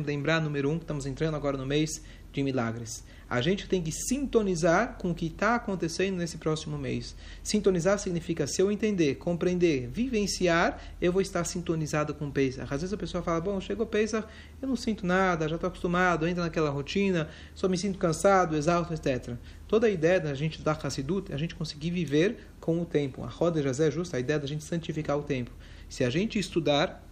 lembrar 0.06 0.40
número 0.40 0.70
um, 0.70 0.78
que 0.78 0.84
estamos 0.84 1.04
entrando 1.04 1.34
agora 1.34 1.58
no 1.58 1.66
mês 1.66 2.02
de 2.36 2.42
milagres. 2.42 3.02
A 3.28 3.40
gente 3.40 3.66
tem 3.66 3.82
que 3.82 3.90
sintonizar 3.90 4.98
com 4.98 5.10
o 5.10 5.14
que 5.14 5.26
está 5.26 5.56
acontecendo 5.56 6.18
nesse 6.18 6.38
próximo 6.38 6.78
mês. 6.78 7.16
Sintonizar 7.42 7.98
significa, 7.98 8.46
se 8.46 8.62
eu 8.62 8.70
entender, 8.70 9.16
compreender, 9.16 9.88
vivenciar, 9.88 10.80
eu 11.00 11.12
vou 11.12 11.20
estar 11.20 11.42
sintonizado 11.42 12.14
com 12.14 12.28
o 12.28 12.30
Pesach. 12.30 12.72
Às 12.72 12.82
vezes 12.82 12.92
a 12.92 12.96
pessoa 12.96 13.24
fala, 13.24 13.40
bom, 13.40 13.60
chegou 13.60 13.84
Pesach, 13.84 14.28
eu 14.62 14.68
não 14.68 14.76
sinto 14.76 15.04
nada, 15.04 15.48
já 15.48 15.56
estou 15.56 15.66
acostumado, 15.66 16.28
entra 16.28 16.44
naquela 16.44 16.70
rotina, 16.70 17.28
só 17.52 17.68
me 17.68 17.76
sinto 17.76 17.98
cansado, 17.98 18.56
exausto, 18.56 18.94
etc. 18.94 19.34
Toda 19.66 19.88
a 19.88 19.90
ideia 19.90 20.20
da 20.20 20.32
gente 20.32 20.62
dar 20.62 20.78
Hassidut 20.80 21.32
é 21.32 21.34
a 21.34 21.38
gente 21.38 21.56
conseguir 21.56 21.90
viver 21.90 22.46
com 22.60 22.80
o 22.80 22.84
tempo. 22.84 23.24
A 23.24 23.28
roda 23.28 23.60
já 23.60 23.84
é 23.84 23.90
justa, 23.90 24.18
a 24.18 24.20
ideia 24.20 24.38
da 24.38 24.46
gente 24.46 24.62
santificar 24.62 25.18
o 25.18 25.22
tempo. 25.22 25.50
Se 25.88 26.04
a 26.04 26.10
gente 26.10 26.38
estudar, 26.38 27.04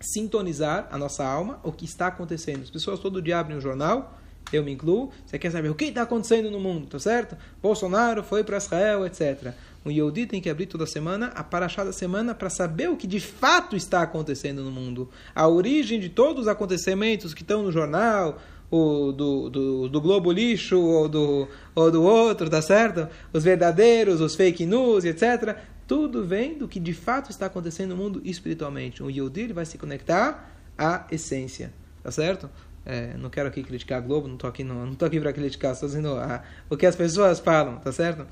sintonizar 0.00 0.88
a 0.90 0.96
nossa 0.96 1.22
alma, 1.22 1.60
o 1.62 1.70
que 1.70 1.84
está 1.84 2.06
acontecendo. 2.06 2.62
As 2.62 2.70
pessoas 2.70 2.98
todo 3.00 3.20
dia 3.20 3.38
abrem 3.38 3.58
o 3.58 3.60
jornal, 3.60 4.18
eu 4.52 4.62
me 4.62 4.72
incluo. 4.72 5.10
Você 5.26 5.38
quer 5.38 5.50
saber 5.50 5.68
o 5.68 5.74
que 5.74 5.86
está 5.86 6.02
acontecendo 6.02 6.50
no 6.50 6.60
mundo, 6.60 6.86
tá 6.86 6.98
certo? 6.98 7.36
Bolsonaro 7.62 8.22
foi 8.22 8.44
para 8.44 8.56
Israel, 8.56 9.06
etc. 9.06 9.52
O 9.84 9.90
Yehudi 9.90 10.26
tem 10.26 10.40
que 10.40 10.48
abrir 10.48 10.66
toda 10.66 10.86
semana 10.86 11.26
a 11.34 11.44
paraxá 11.44 11.84
da 11.84 11.92
semana 11.92 12.34
para 12.34 12.48
saber 12.48 12.88
o 12.88 12.96
que 12.96 13.06
de 13.06 13.20
fato 13.20 13.76
está 13.76 14.02
acontecendo 14.02 14.62
no 14.62 14.70
mundo. 14.70 15.10
A 15.34 15.46
origem 15.46 16.00
de 16.00 16.08
todos 16.08 16.42
os 16.42 16.48
acontecimentos 16.48 17.34
que 17.34 17.42
estão 17.42 17.62
no 17.62 17.70
jornal, 17.70 18.40
o 18.70 19.12
do, 19.12 19.50
do, 19.50 19.88
do, 19.88 20.00
Globo 20.00 20.32
Lixo 20.32 20.80
ou 20.80 21.08
do, 21.08 21.48
ou 21.74 21.90
do 21.90 22.02
outro, 22.02 22.48
tá 22.48 22.62
certo? 22.62 23.08
Os 23.32 23.44
verdadeiros, 23.44 24.22
os 24.22 24.34
fake 24.34 24.64
news, 24.64 25.04
etc. 25.04 25.56
Tudo 25.86 26.24
vem 26.24 26.56
do 26.56 26.66
que 26.66 26.80
de 26.80 26.94
fato 26.94 27.30
está 27.30 27.46
acontecendo 27.46 27.90
no 27.90 27.96
mundo 27.96 28.22
espiritualmente. 28.24 29.02
O 29.02 29.10
Yehudi 29.10 29.52
vai 29.52 29.66
se 29.66 29.76
conectar 29.76 30.50
à 30.78 31.06
essência, 31.10 31.72
tá 32.02 32.10
certo? 32.10 32.48
É, 32.86 33.16
não 33.16 33.30
quero 33.30 33.48
aqui 33.48 33.62
criticar 33.62 33.98
a 33.98 34.00
Globo, 34.00 34.28
não 34.28 34.34
estou 34.34 34.48
aqui, 34.48 34.62
não, 34.62 34.84
não 34.84 34.94
tô 34.94 35.06
aqui 35.06 35.18
para 35.18 35.32
criticar, 35.32 35.72
estou 35.72 35.88
dizendo 35.88 36.14
a, 36.18 36.42
o 36.68 36.76
que 36.76 36.84
as 36.84 36.94
pessoas 36.94 37.38
falam, 37.38 37.76
tá 37.76 37.90
certo? 37.90 38.26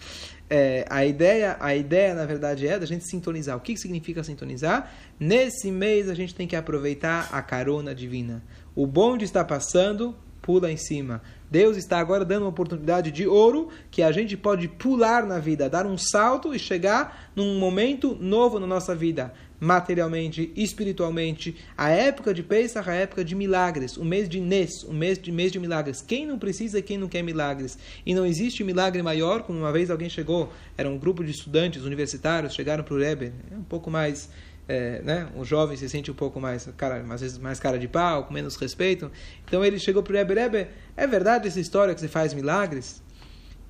É, 0.50 0.84
a 0.90 1.06
ideia, 1.06 1.56
a 1.58 1.74
ideia 1.74 2.14
na 2.14 2.26
verdade 2.26 2.68
é 2.68 2.78
da 2.78 2.84
gente 2.84 3.04
sintonizar. 3.04 3.56
O 3.56 3.60
que, 3.60 3.72
que 3.72 3.80
significa 3.80 4.22
sintonizar? 4.22 4.92
Nesse 5.18 5.70
mês 5.70 6.10
a 6.10 6.14
gente 6.14 6.34
tem 6.34 6.46
que 6.46 6.54
aproveitar 6.54 7.30
a 7.32 7.40
carona 7.40 7.94
divina. 7.94 8.42
O 8.74 8.86
bonde 8.86 9.24
está 9.24 9.42
passando, 9.42 10.14
pula 10.42 10.70
em 10.70 10.76
cima. 10.76 11.22
Deus 11.50 11.76
está 11.76 11.98
agora 11.98 12.24
dando 12.24 12.42
uma 12.42 12.48
oportunidade 12.48 13.10
de 13.10 13.26
ouro 13.26 13.68
que 13.90 14.02
a 14.02 14.10
gente 14.10 14.36
pode 14.36 14.68
pular 14.68 15.24
na 15.24 15.38
vida, 15.38 15.70
dar 15.70 15.86
um 15.86 15.96
salto 15.96 16.54
e 16.54 16.58
chegar 16.58 17.30
num 17.36 17.58
momento 17.58 18.16
novo 18.18 18.58
na 18.58 18.66
nossa 18.66 18.94
vida, 18.94 19.32
materialmente, 19.60 20.50
espiritualmente. 20.56 21.54
A 21.76 21.90
época 21.90 22.34
de 22.34 22.42
Pesach, 22.42 22.88
a 22.88 22.94
época 22.94 23.24
de 23.24 23.34
milagres, 23.34 23.96
o 23.96 24.04
mês 24.04 24.28
de 24.28 24.40
Nes, 24.40 24.82
o 24.82 24.92
mês 24.92 25.18
de 25.18 25.30
mês 25.30 25.52
de 25.52 25.60
milagres. 25.60 26.02
Quem 26.02 26.26
não 26.26 26.38
precisa 26.38 26.78
e 26.78 26.82
quem 26.82 26.98
não 26.98 27.06
quer 27.06 27.22
milagres? 27.22 27.78
E 28.04 28.14
não 28.14 28.26
existe 28.26 28.64
milagre 28.64 29.02
maior, 29.02 29.42
como 29.42 29.58
uma 29.58 29.70
vez 29.70 29.90
alguém 29.90 30.08
chegou, 30.08 30.50
era 30.76 30.88
um 30.88 30.98
grupo 30.98 31.22
de 31.22 31.30
estudantes 31.30 31.82
universitários, 31.82 32.54
chegaram 32.54 32.82
para 32.82 32.94
o 32.94 32.98
Rebbe, 32.98 33.32
um 33.52 33.62
pouco 33.62 33.90
mais 33.90 34.28
é, 34.68 35.02
né, 35.02 35.28
jovem 35.42 35.76
se 35.76 35.88
sente 35.88 36.10
um 36.10 36.14
pouco 36.14 36.40
mais 36.40 36.68
cara, 36.76 37.04
às 37.10 37.20
vezes 37.20 37.38
mais 37.38 37.58
cara 37.58 37.78
de 37.78 37.88
pau, 37.88 38.24
com 38.24 38.32
menos 38.34 38.56
respeito. 38.56 39.10
Então 39.44 39.64
ele 39.64 39.78
chegou 39.78 40.02
para 40.02 40.12
o 40.12 40.16
Rebbe, 40.16 40.34
Rebbe, 40.34 40.68
é 40.96 41.06
verdade 41.06 41.48
essa 41.48 41.60
história 41.60 41.94
que 41.94 42.00
você 42.00 42.08
faz 42.08 42.32
milagres? 42.32 43.02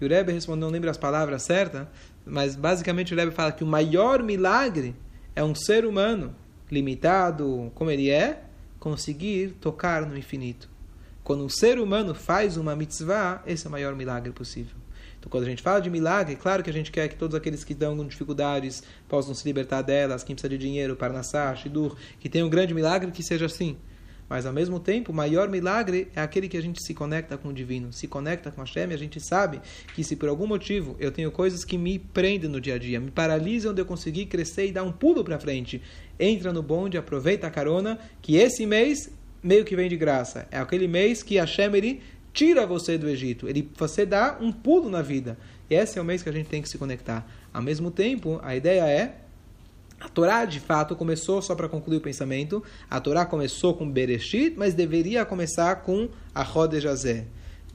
E 0.01 0.05
o 0.05 0.09
Rebbe 0.09 0.33
respondeu, 0.33 0.67
não 0.67 0.73
lembro 0.73 0.91
as 0.91 0.99
palavras 0.99 1.43
certas, 1.43 1.87
mas 2.25 2.57
basicamente 2.57 3.15
o 3.15 3.17
Rebbe 3.17 3.33
fala 3.33 3.53
que 3.53 3.65
o 3.65 3.67
maior 3.67 4.23
milagre 4.23 4.95
é 5.35 5.43
um 5.43 5.55
ser 5.55 5.85
humano 5.85 6.35
limitado 6.71 7.71
como 7.75 7.91
ele 7.91 8.11
é, 8.11 8.43
conseguir 8.79 9.57
tocar 9.61 10.07
no 10.07 10.17
infinito. 10.17 10.69
Quando 11.23 11.45
um 11.45 11.49
ser 11.49 11.79
humano 11.79 12.15
faz 12.15 12.57
uma 12.57 12.75
mitzvah, 12.75 13.43
esse 13.47 13.67
é 13.67 13.69
o 13.69 13.71
maior 13.71 13.95
milagre 13.95 14.33
possível. 14.33 14.82
Então, 15.23 15.31
quando 15.31 15.45
a 15.45 15.49
gente 15.49 15.63
fala 15.63 15.81
de 15.81 15.89
milagre, 15.89 16.35
claro 16.35 16.65
que 16.65 16.71
a 16.71 16.73
gente 16.73 16.91
quer 16.91 17.09
que 17.09 17.15
todos 17.15 17.37
aqueles 17.37 17.63
que 17.63 17.75
estão 17.75 17.97
com 17.97 18.05
dificuldades 18.05 18.83
possam 19.09 19.33
se 19.33 19.47
libertar 19.47 19.81
delas, 19.81 20.25
quem 20.25 20.35
precisa 20.35 20.49
de 20.49 20.59
dinheiro, 20.59 20.97
Parnassá, 20.97 21.55
Shidur, 21.55 21.97
que 22.19 22.29
tenham 22.29 22.49
um 22.49 22.51
grande 22.51 22.75
milagre, 22.75 23.13
que 23.13 23.23
seja 23.23 23.47
assim. 23.47 23.77
Mas, 24.29 24.47
ao 24.47 24.53
mesmo 24.53 24.81
tempo, 24.81 25.13
o 25.13 25.15
maior 25.15 25.49
milagre 25.49 26.09
é 26.17 26.21
aquele 26.21 26.49
que 26.49 26.57
a 26.57 26.61
gente 26.61 26.83
se 26.83 26.93
conecta 26.93 27.39
com 27.39 27.51
o 27.51 27.53
divino, 27.53 27.93
se 27.93 28.09
conecta 28.09 28.51
com 28.51 28.63
a 28.63 28.65
Hashem, 28.65 28.91
e 28.91 28.95
a 28.95 28.97
gente 28.97 29.21
sabe 29.21 29.61
que 29.95 30.03
se 30.03 30.17
por 30.17 30.29
algum 30.29 30.47
motivo 30.49 30.97
eu 30.99 31.13
tenho 31.13 31.31
coisas 31.31 31.65
que 31.65 31.79
me 31.79 32.01
prendem 32.01 32.51
no 32.51 32.61
dia 32.61 32.75
a 32.75 32.79
dia, 32.79 32.99
me 32.99 33.13
paralisam 33.13 33.73
de 33.73 33.81
eu 33.81 33.87
conseguir 33.87 34.27
crescer 34.27 34.67
e 34.67 34.73
dar 34.73 34.83
um 34.83 34.91
pulo 34.91 35.23
para 35.23 35.39
frente, 35.39 35.81
entra 36.19 36.53
no 36.53 36.65
bonde, 36.65 36.99
aproveita 36.99 37.47
a 37.47 37.51
carona, 37.51 37.97
que 38.21 38.35
esse 38.35 38.67
mês 38.67 39.09
meio 39.41 39.65
que 39.65 39.77
vem 39.77 39.89
de 39.89 39.97
graça. 39.97 40.49
É 40.51 40.59
aquele 40.59 40.89
mês 40.89 41.23
que 41.23 41.39
a 41.39 41.43
Hashem 41.43 41.77
ele 41.77 42.03
tira 42.33 42.67
você 42.67 42.97
do 42.97 43.09
Egito. 43.09 43.49
Ele, 43.49 43.71
você 43.77 44.07
dá 44.07 44.39
um 44.41 44.53
pulo 44.53 44.89
na 44.89 45.03
vida. 45.03 45.39
E 45.69 45.75
esse 45.75 45.99
é 45.99 46.03
o 46.03 46.05
mês 46.05 46.23
que 46.23 46.29
a 46.29 46.33
gente 46.33 46.49
tem 46.49 46.63
que 46.63 46.69
se 46.69 46.79
conectar. 46.79 47.27
Ao 47.53 47.63
mesmo 47.63 47.91
tempo, 47.91 48.41
a 48.43 48.57
ideia 48.57 48.87
é 48.87 49.23
a 50.03 50.09
Torá, 50.09 50.45
de 50.45 50.59
fato, 50.59 50.97
começou, 50.97 51.41
só 51.41 51.55
para 51.55 51.69
concluir 51.69 51.99
o 51.99 52.01
pensamento, 52.01 52.61
a 52.91 53.01
Torá 53.01 53.25
começou 53.25 53.75
com 53.75 53.89
Bereshit, 53.89 54.55
mas 54.57 54.75
deveria 54.75 55.25
começar 55.25 55.77
com 55.77 56.09
a 56.35 56.43
Rodejazé. 56.43 57.27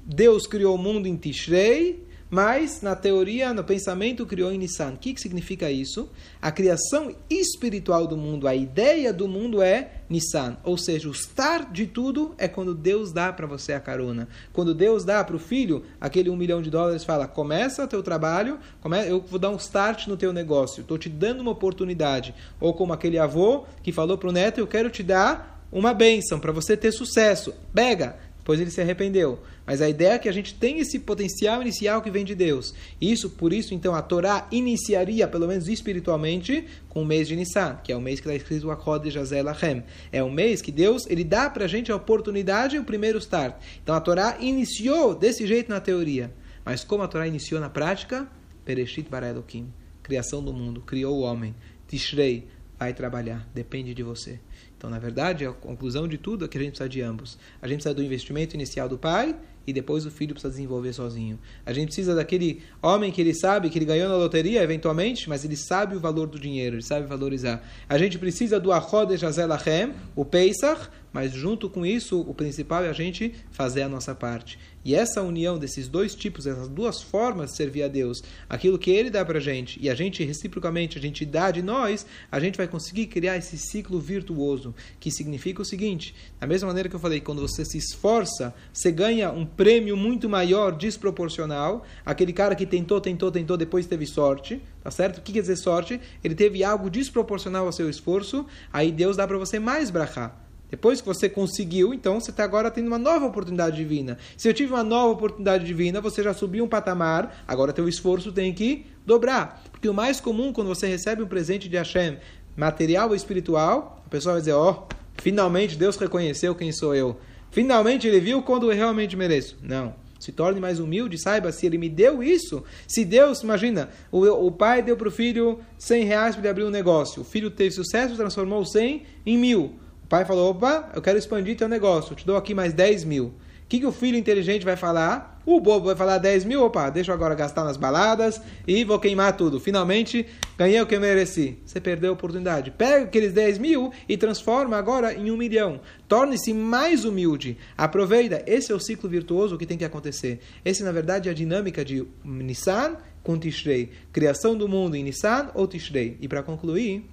Deus 0.06 0.46
criou 0.46 0.76
o 0.76 0.78
mundo 0.78 1.08
em 1.08 1.16
Tishrei, 1.16 2.06
mas 2.30 2.82
na 2.82 2.96
teoria, 2.96 3.54
no 3.54 3.64
pensamento, 3.64 4.26
criou 4.26 4.52
em 4.52 4.58
Nissan. 4.58 4.94
O 4.94 4.98
que, 4.98 5.14
que 5.14 5.22
significa 5.22 5.72
isso? 5.72 6.10
A 6.42 6.52
criação 6.52 7.16
espiritual 7.30 8.06
do 8.06 8.18
mundo, 8.18 8.48
a 8.48 8.56
ideia 8.56 9.14
do 9.14 9.28
mundo 9.28 9.62
é 9.62 10.02
Nissan. 10.10 10.58
Ou 10.64 10.78
seja, 10.78 11.08
o 11.08 11.12
start 11.12 11.72
de 11.72 11.88
tudo 11.88 12.36
é 12.38 12.48
quando 12.48 12.76
Deus 12.76 13.14
dá 13.14 13.32
para 13.32 13.48
você 13.48 13.74
a 13.74 13.80
carona. 13.80 14.28
Quando 14.52 14.74
Deus 14.74 15.06
dá 15.06 15.24
para 15.24 15.36
o 15.36 15.40
filho 15.40 15.84
aquele 16.02 16.30
um 16.30 16.36
milhão 16.36 16.62
de 16.62 16.70
dólares, 16.70 17.06
fala: 17.06 17.28
começa 17.28 17.88
teu 17.88 18.04
trabalho, 18.04 18.60
eu 19.08 19.22
vou 19.22 19.40
dar 19.40 19.50
um 19.50 19.58
start 19.58 20.08
no 20.08 20.18
teu 20.18 20.34
negócio, 20.34 20.82
estou 20.82 20.98
te 20.98 21.10
dando 21.10 21.40
uma 21.40 21.52
oportunidade. 21.52 22.36
Ou 22.60 22.74
como 22.74 22.92
aquele 22.92 23.18
avô 23.18 23.66
que 23.82 23.92
falou 23.94 24.18
para 24.18 24.30
o 24.30 24.34
neto: 24.34 24.60
eu 24.60 24.68
quero 24.68 24.90
te 24.90 25.02
dar 25.02 25.58
uma 25.72 25.94
bênção 25.94 26.40
para 26.40 26.52
você 26.52 26.76
ter 26.76 26.92
sucesso. 26.92 27.54
Pega! 27.74 28.27
Depois 28.48 28.62
ele 28.62 28.72
se 28.72 28.80
arrependeu. 28.80 29.40
Mas 29.66 29.82
a 29.82 29.90
ideia 29.90 30.14
é 30.14 30.18
que 30.18 30.30
a 30.30 30.32
gente 30.32 30.54
tem 30.54 30.80
esse 30.80 31.00
potencial 31.00 31.62
inicial 31.62 32.02
que 32.02 32.10
vem 32.10 32.24
de 32.24 32.34
Deus. 32.34 32.74
Isso, 33.02 33.30
por 33.32 33.52
isso, 33.52 33.74
então, 33.74 33.94
a 33.94 34.02
Torá 34.02 34.48
iniciaria, 34.50 35.28
pelo 35.28 35.50
menos 35.50 35.68
espiritualmente, 35.68 36.66
com 36.88 37.02
o 37.02 37.06
mês 37.06 37.28
de 37.28 37.36
Nissan, 37.36 37.78
que 37.84 37.92
é 37.92 37.96
o 37.98 38.00
mês 38.00 38.22
que 38.22 38.26
está 38.26 38.34
escrito 38.34 38.72
Akod 38.72 39.12
Jazel 39.12 39.50
Achem. 39.50 39.84
É 40.14 40.24
o 40.24 40.32
mês 40.32 40.62
que 40.62 40.72
Deus 40.72 41.06
ele 41.08 41.26
dá 41.26 41.50
para 41.50 41.66
a 41.66 41.68
gente 41.68 41.92
a 41.92 41.98
oportunidade, 41.98 42.80
o 42.80 42.86
primeiro 42.86 43.18
start. 43.18 43.58
Então 43.84 43.94
a 43.94 44.00
Torá 44.00 44.38
iniciou 44.40 45.14
desse 45.14 45.46
jeito 45.46 45.70
na 45.70 45.82
teoria. 45.82 46.34
Mas 46.64 46.86
como 46.86 47.04
a 47.04 47.08
Torá 47.10 47.28
iniciou 47.28 47.60
na 47.60 47.70
prática? 47.70 48.30
Pereshit 48.64 49.10
bara 49.10 49.28
Elohim. 49.28 49.74
Criação 50.02 50.42
do 50.42 50.54
mundo. 50.54 50.80
Criou 50.80 51.18
o 51.18 51.22
homem. 51.24 51.54
Tishrei. 51.86 52.48
Vai 52.80 52.94
trabalhar. 52.94 53.46
Depende 53.54 53.94
de 53.94 54.04
você. 54.04 54.40
Então, 54.78 54.90
na 54.90 55.00
verdade, 55.00 55.46
a 55.46 55.52
conclusão 55.52 56.08
de 56.08 56.18
tudo 56.18 56.46
é 56.46 56.48
que 56.48 56.58
a 56.58 56.62
gente 56.62 56.72
precisa 56.72 56.88
de 56.88 57.02
ambos. 57.02 57.38
A 57.62 57.68
gente 57.68 57.78
precisa 57.78 57.96
do 57.96 58.04
investimento 58.04 58.56
inicial 58.56 58.88
do 58.88 58.98
pai 58.98 59.36
e 59.66 59.74
depois 59.74 60.06
o 60.06 60.12
filho 60.12 60.34
precisa 60.34 60.52
desenvolver 60.52 60.94
sozinho. 60.94 61.40
A 61.66 61.74
gente 61.74 61.88
precisa 61.88 62.16
daquele 62.16 62.62
homem 62.82 63.12
que 63.12 63.20
ele 63.20 63.34
sabe 63.34 63.70
que 63.70 63.78
ele 63.78 63.86
ganhou 63.86 64.08
na 64.08 64.16
loteria, 64.16 64.62
eventualmente, 64.62 65.28
mas 65.28 65.44
ele 65.44 65.58
sabe 65.58 65.96
o 65.96 66.00
valor 66.00 66.28
do 66.28 66.40
dinheiro, 66.40 66.76
ele 66.76 66.84
sabe 66.84 67.08
valorizar. 67.08 67.68
A 67.90 67.98
gente 67.98 68.20
precisa 68.20 68.60
do 68.60 68.72
Achod 68.72 69.18
Jazel 69.18 69.52
Achem, 69.52 69.94
o 70.16 70.24
Pesach, 70.24 70.90
mas 71.12 71.32
junto 71.32 71.70
com 71.70 71.86
isso, 71.86 72.20
o 72.22 72.34
principal 72.34 72.84
é 72.84 72.90
a 72.90 72.94
gente 72.94 73.34
fazer 73.52 73.82
a 73.82 73.90
nossa 73.90 74.14
parte. 74.14 74.60
E 74.88 74.96
essa 74.96 75.22
união 75.22 75.60
desses 75.60 75.90
dois 75.90 76.16
tipos, 76.16 76.48
essas 76.48 76.70
duas 76.70 77.02
formas 77.02 77.52
de 77.52 77.58
servir 77.58 77.84
a 77.84 77.90
Deus, 77.90 78.24
aquilo 78.50 78.80
que 78.80 78.90
Ele 78.90 79.10
dá 79.10 79.26
para 79.26 79.38
gente 79.38 79.78
e 79.82 79.90
a 79.90 79.96
gente 79.96 80.24
reciprocamente, 80.24 80.98
a 80.98 81.02
gente 81.02 81.26
dá 81.26 81.52
de 81.52 81.62
nós, 81.62 82.06
a 82.32 82.40
gente 82.40 82.56
vai 82.56 82.70
conseguir 82.70 83.08
criar 83.08 83.36
esse 83.36 83.58
ciclo 83.58 84.00
virtuoso, 84.00 84.74
que 84.98 85.12
significa 85.12 85.62
o 85.62 85.66
seguinte: 85.66 86.16
da 86.40 86.48
mesma 86.48 86.68
maneira 86.68 86.88
que 86.88 86.96
eu 86.96 87.02
falei, 87.02 87.20
quando 87.20 87.42
você 87.42 87.66
se 87.66 87.78
esforça, 87.78 88.54
você 88.72 88.90
ganha 88.90 89.30
um 89.30 89.46
prêmio 89.46 89.98
muito 89.98 90.30
maior, 90.30 90.72
desproporcional. 90.72 91.86
Aquele 92.06 92.32
cara 92.32 92.56
que 92.56 92.66
tentou, 92.66 93.02
tentou, 93.02 93.30
tentou, 93.30 93.58
depois 93.58 93.86
teve 93.88 94.06
sorte, 94.06 94.62
tá 94.82 94.90
certo? 94.90 95.18
O 95.18 95.22
que 95.22 95.34
quer 95.34 95.42
dizer 95.42 95.58
sorte? 95.58 96.00
Ele 96.24 96.34
teve 96.34 96.64
algo 96.64 96.90
desproporcional 96.90 97.66
ao 97.66 97.74
seu 97.74 97.90
esforço, 97.90 98.46
aí 98.72 98.90
Deus 98.90 99.18
dá 99.18 99.28
para 99.28 99.38
você 99.38 99.60
mais 99.60 99.90
brachá. 99.90 100.47
Depois 100.70 101.00
que 101.00 101.08
você 101.08 101.30
conseguiu, 101.30 101.94
então 101.94 102.20
você 102.20 102.32
está 102.32 102.44
agora 102.44 102.70
tendo 102.70 102.88
uma 102.88 102.98
nova 102.98 103.26
oportunidade 103.26 103.78
divina. 103.78 104.18
Se 104.36 104.50
eu 104.50 104.54
tive 104.54 104.74
uma 104.74 104.84
nova 104.84 105.14
oportunidade 105.14 105.66
divina, 105.66 106.02
você 106.02 106.22
já 106.22 106.34
subiu 106.34 106.66
um 106.66 106.68
patamar, 106.68 107.44
agora 107.48 107.72
teu 107.72 107.88
esforço 107.88 108.32
tem 108.32 108.54
que 108.54 108.86
dobrar. 109.06 109.64
Porque 109.72 109.88
o 109.88 109.94
mais 109.94 110.20
comum 110.20 110.52
quando 110.52 110.68
você 110.68 110.88
recebe 110.88 111.24
um 111.24 111.28
presente 111.28 111.70
de 111.70 111.78
Hashem, 111.78 112.18
material 112.56 113.10
ou 113.10 113.16
espiritual, 113.16 114.04
a 114.06 114.10
pessoa 114.10 114.34
vai 114.34 114.42
dizer: 114.42 114.54
Ó, 114.54 114.72
oh, 114.72 114.96
finalmente 115.22 115.78
Deus 115.78 115.96
reconheceu 115.96 116.54
quem 116.54 116.72
sou 116.72 116.94
eu. 116.94 117.18
Finalmente 117.50 118.08
ele 118.08 118.20
viu 118.20 118.42
quando 118.42 118.70
eu 118.70 118.76
realmente 118.76 119.16
mereço. 119.16 119.58
Não. 119.62 119.94
Se 120.20 120.32
torne 120.32 120.60
mais 120.60 120.80
humilde, 120.80 121.18
saiba, 121.18 121.52
se 121.52 121.66
ele 121.66 121.78
me 121.78 121.88
deu 121.88 122.24
isso, 122.24 122.64
se 122.88 123.06
Deus, 123.06 123.42
imagina, 123.44 123.90
o, 124.12 124.26
o 124.26 124.52
pai 124.52 124.82
deu 124.82 124.98
para 124.98 125.08
o 125.08 125.12
filho 125.12 125.60
100 125.78 126.04
reais 126.06 126.36
para 126.36 126.42
ele 126.42 126.50
abrir 126.50 126.64
um 126.64 126.72
negócio, 126.72 127.22
o 127.22 127.26
filho 127.26 127.52
teve 127.52 127.72
sucesso, 127.72 128.16
transformou 128.16 128.66
100 128.66 129.04
em 129.26 129.38
mil. 129.38 129.76
O 130.08 130.10
pai 130.10 130.24
falou: 130.24 130.52
opa, 130.52 130.90
eu 130.96 131.02
quero 131.02 131.18
expandir 131.18 131.58
teu 131.58 131.68
negócio, 131.68 132.16
te 132.16 132.26
dou 132.26 132.38
aqui 132.38 132.54
mais 132.54 132.72
10 132.72 133.04
mil. 133.04 133.26
O 133.26 133.34
que, 133.68 133.82
que 133.82 133.86
o 133.86 133.92
filho 133.92 134.18
inteligente 134.18 134.64
vai 134.64 134.78
falar? 134.78 135.42
O 135.46 135.60
bobo 135.60 135.88
vai 135.88 135.96
falar 135.98 136.18
10 136.18 136.46
mil, 136.46 136.64
opa, 136.64 136.90
deixa 136.90 137.12
eu 137.12 137.16
agora 137.16 137.36
gastar 137.36 137.66
nas 137.66 137.76
baladas 137.76 138.42
e 138.66 138.86
vou 138.86 138.98
queimar 139.00 139.36
tudo. 139.36 139.60
Finalmente, 139.60 140.26
ganhei 140.58 140.80
o 140.80 140.86
que 140.86 140.96
eu 140.96 141.02
mereci. 141.02 141.58
Você 141.66 141.82
perdeu 141.82 142.12
a 142.12 142.14
oportunidade. 142.14 142.72
Pega 142.72 143.04
aqueles 143.04 143.34
10 143.34 143.58
mil 143.58 143.92
e 144.08 144.16
transforma 144.16 144.78
agora 144.78 145.14
em 145.14 145.30
um 145.30 145.36
milhão. 145.36 145.82
Torne-se 146.08 146.54
mais 146.54 147.04
humilde. 147.04 147.58
Aproveita. 147.78 148.42
Esse 148.48 148.72
é 148.72 148.76
o 148.76 148.80
ciclo 148.80 149.10
virtuoso 149.10 149.58
que 149.58 149.66
tem 149.66 149.78
que 149.78 149.84
acontecer. 149.84 150.40
Esse, 150.64 150.84
na 150.84 150.94
verdade, 150.94 151.28
é 151.28 151.32
a 151.34 151.36
dinâmica 151.36 151.84
de 151.84 152.08
Nissan 152.24 152.96
com 153.22 153.38
Tishrei. 153.38 153.90
Criação 154.14 154.58
do 154.58 154.70
mundo 154.70 154.96
em 154.96 155.04
Nissan 155.04 155.50
ou 155.54 155.68
Tishrei. 155.68 156.18
E 156.22 156.30
para 156.30 156.42
concluir, 156.42 157.06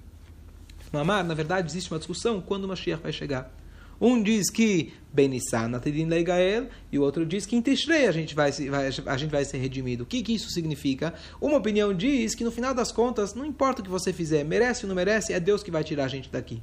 no 0.95 1.01
Amar, 1.01 1.23
na 1.25 1.33
verdade, 1.33 1.69
existe 1.69 1.91
uma 1.91 1.97
discussão 1.97 2.39
quando 2.39 2.63
o 2.63 2.67
Mashiach 2.69 3.03
vai 3.03 3.11
chegar. 3.11 3.53
Um 3.99 4.21
diz 4.21 4.49
que 4.49 4.93
Benissan 5.13 5.75
Atedin 5.75 6.05
Leigael 6.05 6.67
e 6.91 6.99
o 6.99 7.01
outro 7.01 7.25
diz 7.25 7.45
que 7.45 7.55
em 7.55 7.61
Tishrei 7.61 8.07
a 8.07 8.11
gente 8.11 8.35
vai, 8.35 8.51
vai, 8.51 8.87
a 8.87 9.17
gente 9.17 9.31
vai 9.31 9.45
ser 9.45 9.57
redimido. 9.57 10.03
O 10.03 10.05
que, 10.05 10.21
que 10.21 10.33
isso 10.33 10.49
significa? 10.49 11.13
Uma 11.39 11.57
opinião 11.57 11.93
diz 11.93 12.35
que 12.35 12.43
no 12.43 12.51
final 12.51 12.73
das 12.73 12.91
contas, 12.91 13.33
não 13.33 13.45
importa 13.45 13.81
o 13.81 13.83
que 13.83 13.89
você 13.89 14.11
fizer, 14.11 14.43
merece 14.43 14.85
ou 14.85 14.89
não 14.89 14.95
merece, 14.95 15.33
é 15.33 15.39
Deus 15.39 15.63
que 15.63 15.71
vai 15.71 15.83
tirar 15.83 16.05
a 16.05 16.09
gente 16.09 16.29
daqui. 16.29 16.61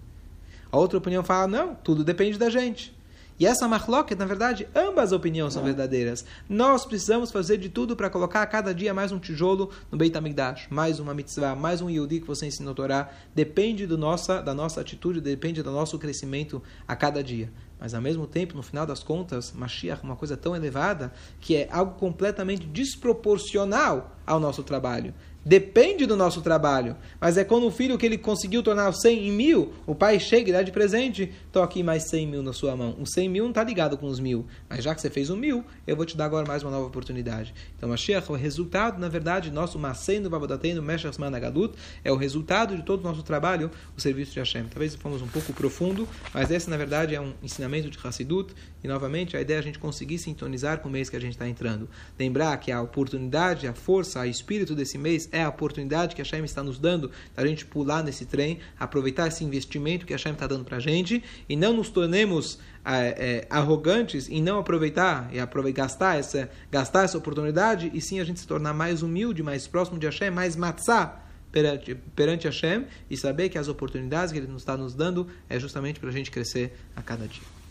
A 0.71 0.79
outra 0.79 0.99
opinião 0.99 1.23
fala, 1.23 1.47
não, 1.47 1.75
tudo 1.75 2.03
depende 2.05 2.39
da 2.39 2.49
gente. 2.51 2.95
E 3.43 3.45
essa 3.45 3.67
marloca, 3.67 4.15
na 4.15 4.25
verdade, 4.25 4.69
ambas 4.73 5.07
as 5.07 5.13
opiniões 5.13 5.55
são 5.55 5.65
verdadeiras. 5.65 6.25
Nós 6.49 6.87
precisamos 6.87 7.33
fazer 7.33 7.59
de 7.59 7.69
tudo 7.69 7.97
para 7.97 8.09
colocar 8.09 8.41
a 8.41 8.47
cada 8.47 8.73
dia 8.73 8.95
mais 8.95 9.11
um 9.11 9.19
tijolo 9.19 9.69
no 9.91 9.99
Beit 9.99 10.17
HaMikdash, 10.17 10.69
mais 10.71 11.01
uma 11.01 11.13
mitzvah, 11.13 11.57
mais 11.57 11.81
um 11.81 11.91
Yehudi 11.91 12.21
que 12.21 12.27
você 12.29 12.47
ensina 12.47 12.71
a 12.71 12.75
Torá. 12.75 13.11
Depende 13.35 13.85
do 13.85 13.99
nossa, 13.99 14.41
da 14.41 14.55
nossa 14.55 14.81
atitude, 14.81 15.21
depende 15.21 15.61
do 15.61 15.73
nosso 15.73 15.99
crescimento 15.99 16.63
a 16.87 16.95
cada 16.95 17.21
dia. 17.21 17.51
Mas 17.81 17.95
ao 17.95 18.01
mesmo 18.01 18.29
tempo, 18.29 18.55
no 18.55 18.63
final 18.63 18.87
das 18.87 19.03
contas, 19.03 19.53
Mashiach 19.53 20.03
é 20.05 20.07
uma 20.07 20.15
coisa 20.15 20.37
tão 20.37 20.55
elevada 20.55 21.13
que 21.41 21.57
é 21.57 21.69
algo 21.73 21.99
completamente 21.99 22.65
desproporcional 22.65 24.22
ao 24.27 24.41
nosso 24.41 24.63
trabalho. 24.63 25.15
Depende 25.45 26.07
do 26.07 26.17
nosso 26.17 26.41
trabalho. 26.41 26.97
Mas 27.21 27.37
é 27.37 27.43
quando 27.43 27.67
o 27.67 27.71
filho 27.71 27.99
que 27.99 28.07
ele 28.07 28.17
conseguiu 28.17 28.63
tornar 28.63 28.93
100 28.93 29.29
em 29.29 29.33
mil, 29.33 29.73
o 29.87 29.95
pai 29.95 30.21
chega 30.21 30.51
e 30.51 30.53
dá 30.53 30.63
de 30.63 30.71
presente, 30.71 31.33
estou 31.47 31.63
aqui 31.63 31.83
mais 31.83 32.05
100 32.09 32.27
mil 32.29 32.43
na 32.43 32.53
sua 32.53 32.77
mão. 32.77 32.97
O 33.01 33.07
100 33.07 33.29
mil 33.29 33.45
não 33.45 33.51
está 33.51 33.65
ligado 33.65 33.99
com 33.99 34.07
os 34.07 34.21
mil. 34.21 34.47
Mas 34.69 34.85
já 34.85 34.95
que 34.95 35.01
você 35.01 35.11
fez 35.11 35.31
um 35.31 35.37
mil, 35.37 35.65
eu 35.85 35.97
vou 35.97 36.07
te 36.07 36.17
dar 36.17 36.27
agora 36.27 36.47
mais 36.47 36.63
uma 36.63 36.71
nova 36.71 36.87
oportunidade. 36.87 37.53
Então, 37.77 37.89
Mashiach, 37.89 38.31
o 38.31 38.37
resultado, 38.37 39.01
na 39.01 39.09
verdade, 39.09 39.51
nosso 39.51 39.79
Macendo 39.79 40.31
Babodatendo 40.31 40.81
Meshach 40.81 41.19
Managadut, 41.19 41.75
é 42.05 42.13
o 42.13 42.17
resultado 42.17 42.77
de 42.77 42.83
todo 42.85 43.01
o 43.01 43.03
nosso 43.03 43.25
trabalho, 43.25 43.69
o 43.97 44.01
serviço 44.01 44.33
de 44.33 44.39
Hashem. 44.39 44.67
Talvez 44.71 44.95
fomos 44.95 45.23
um 45.23 45.29
pouco 45.29 45.53
profundo, 45.53 46.09
mas 46.33 46.53
esse, 46.53 46.71
na 46.71 46.77
verdade, 46.77 47.17
é 47.17 47.21
um 47.21 47.33
ensinamento 47.43 47.91
de 47.91 47.99
Hassidut. 48.03 48.55
E, 48.83 48.89
novamente, 48.89 49.37
a 49.37 49.41
ideia 49.41 49.59
é 49.59 49.61
a 49.61 49.63
gente 49.63 49.79
conseguir 49.79 50.19
sintonizar 50.19 50.79
com 50.79 50.89
o 50.89 50.93
mês 50.93 51.09
que 51.09 51.17
a 51.17 51.21
gente 51.21 51.33
está 51.33 51.49
entrando. 51.49 51.89
Lembrar 52.19 52.57
que 52.59 52.73
a 52.73 52.81
oportunidade, 52.81 53.67
a 53.67 53.75
força, 53.75 54.21
o 54.21 54.25
espírito 54.25 54.75
desse 54.75 54.99
mês 54.99 55.29
é 55.33 55.43
a 55.43 55.49
oportunidade 55.49 56.15
que 56.15 56.21
a 56.21 56.25
Hashem 56.25 56.45
está 56.45 56.63
nos 56.63 56.79
dando 56.79 57.11
da 57.35 57.47
gente 57.47 57.65
pular 57.65 58.03
nesse 58.03 58.27
trem, 58.27 58.59
aproveitar 58.79 59.29
esse 59.29 59.45
investimento 59.45 60.05
que 60.05 60.13
a 60.13 60.17
Hashem 60.17 60.33
está 60.33 60.47
dando 60.47 60.65
para 60.65 60.79
a 60.79 60.81
gente 60.81 61.23
e 61.49 61.57
não 61.57 61.73
nos 61.73 61.91
tornemos 61.91 62.59
é, 62.85 62.91
é, 62.91 63.47
arrogantes 63.49 64.29
em 64.29 64.43
não 64.43 64.59
aproveitar 64.59 65.29
e 65.33 65.39
aproveitar, 65.39 65.83
gastar, 65.83 66.19
essa, 66.19 66.51
gastar 66.71 67.05
essa 67.05 67.19
oportunidade 67.19 67.91
e 67.95 68.01
sim 68.01 68.21
a 68.21 68.25
gente 68.25 68.41
se 68.41 68.47
tornar 68.47 68.75
mais 68.75 69.03
humilde, 69.03 69.43
mais 69.43 69.67
próximo 69.67 69.99
de 69.99 70.07
Hashem, 70.07 70.31
mais 70.31 70.57
matzah 70.57 71.23
perante, 71.53 71.95
perante 72.17 72.47
Hashem 72.47 72.87
e 73.09 73.17
saber 73.17 73.49
que 73.49 73.59
as 73.59 73.69
oportunidades 73.69 74.33
que 74.33 74.39
Ele 74.39 74.53
está 74.57 74.77
nos 74.77 74.95
dando 74.95 75.29
é 75.49 75.61
justamente 75.61 76.01
para 76.01 76.09
a 76.09 76.13
gente 76.13 76.31
crescer 76.31 76.73
a 76.97 77.03
cada 77.03 77.27
dia. 77.29 77.62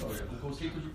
O 0.00 0.36
conceito 0.40 0.78
de 0.80 0.90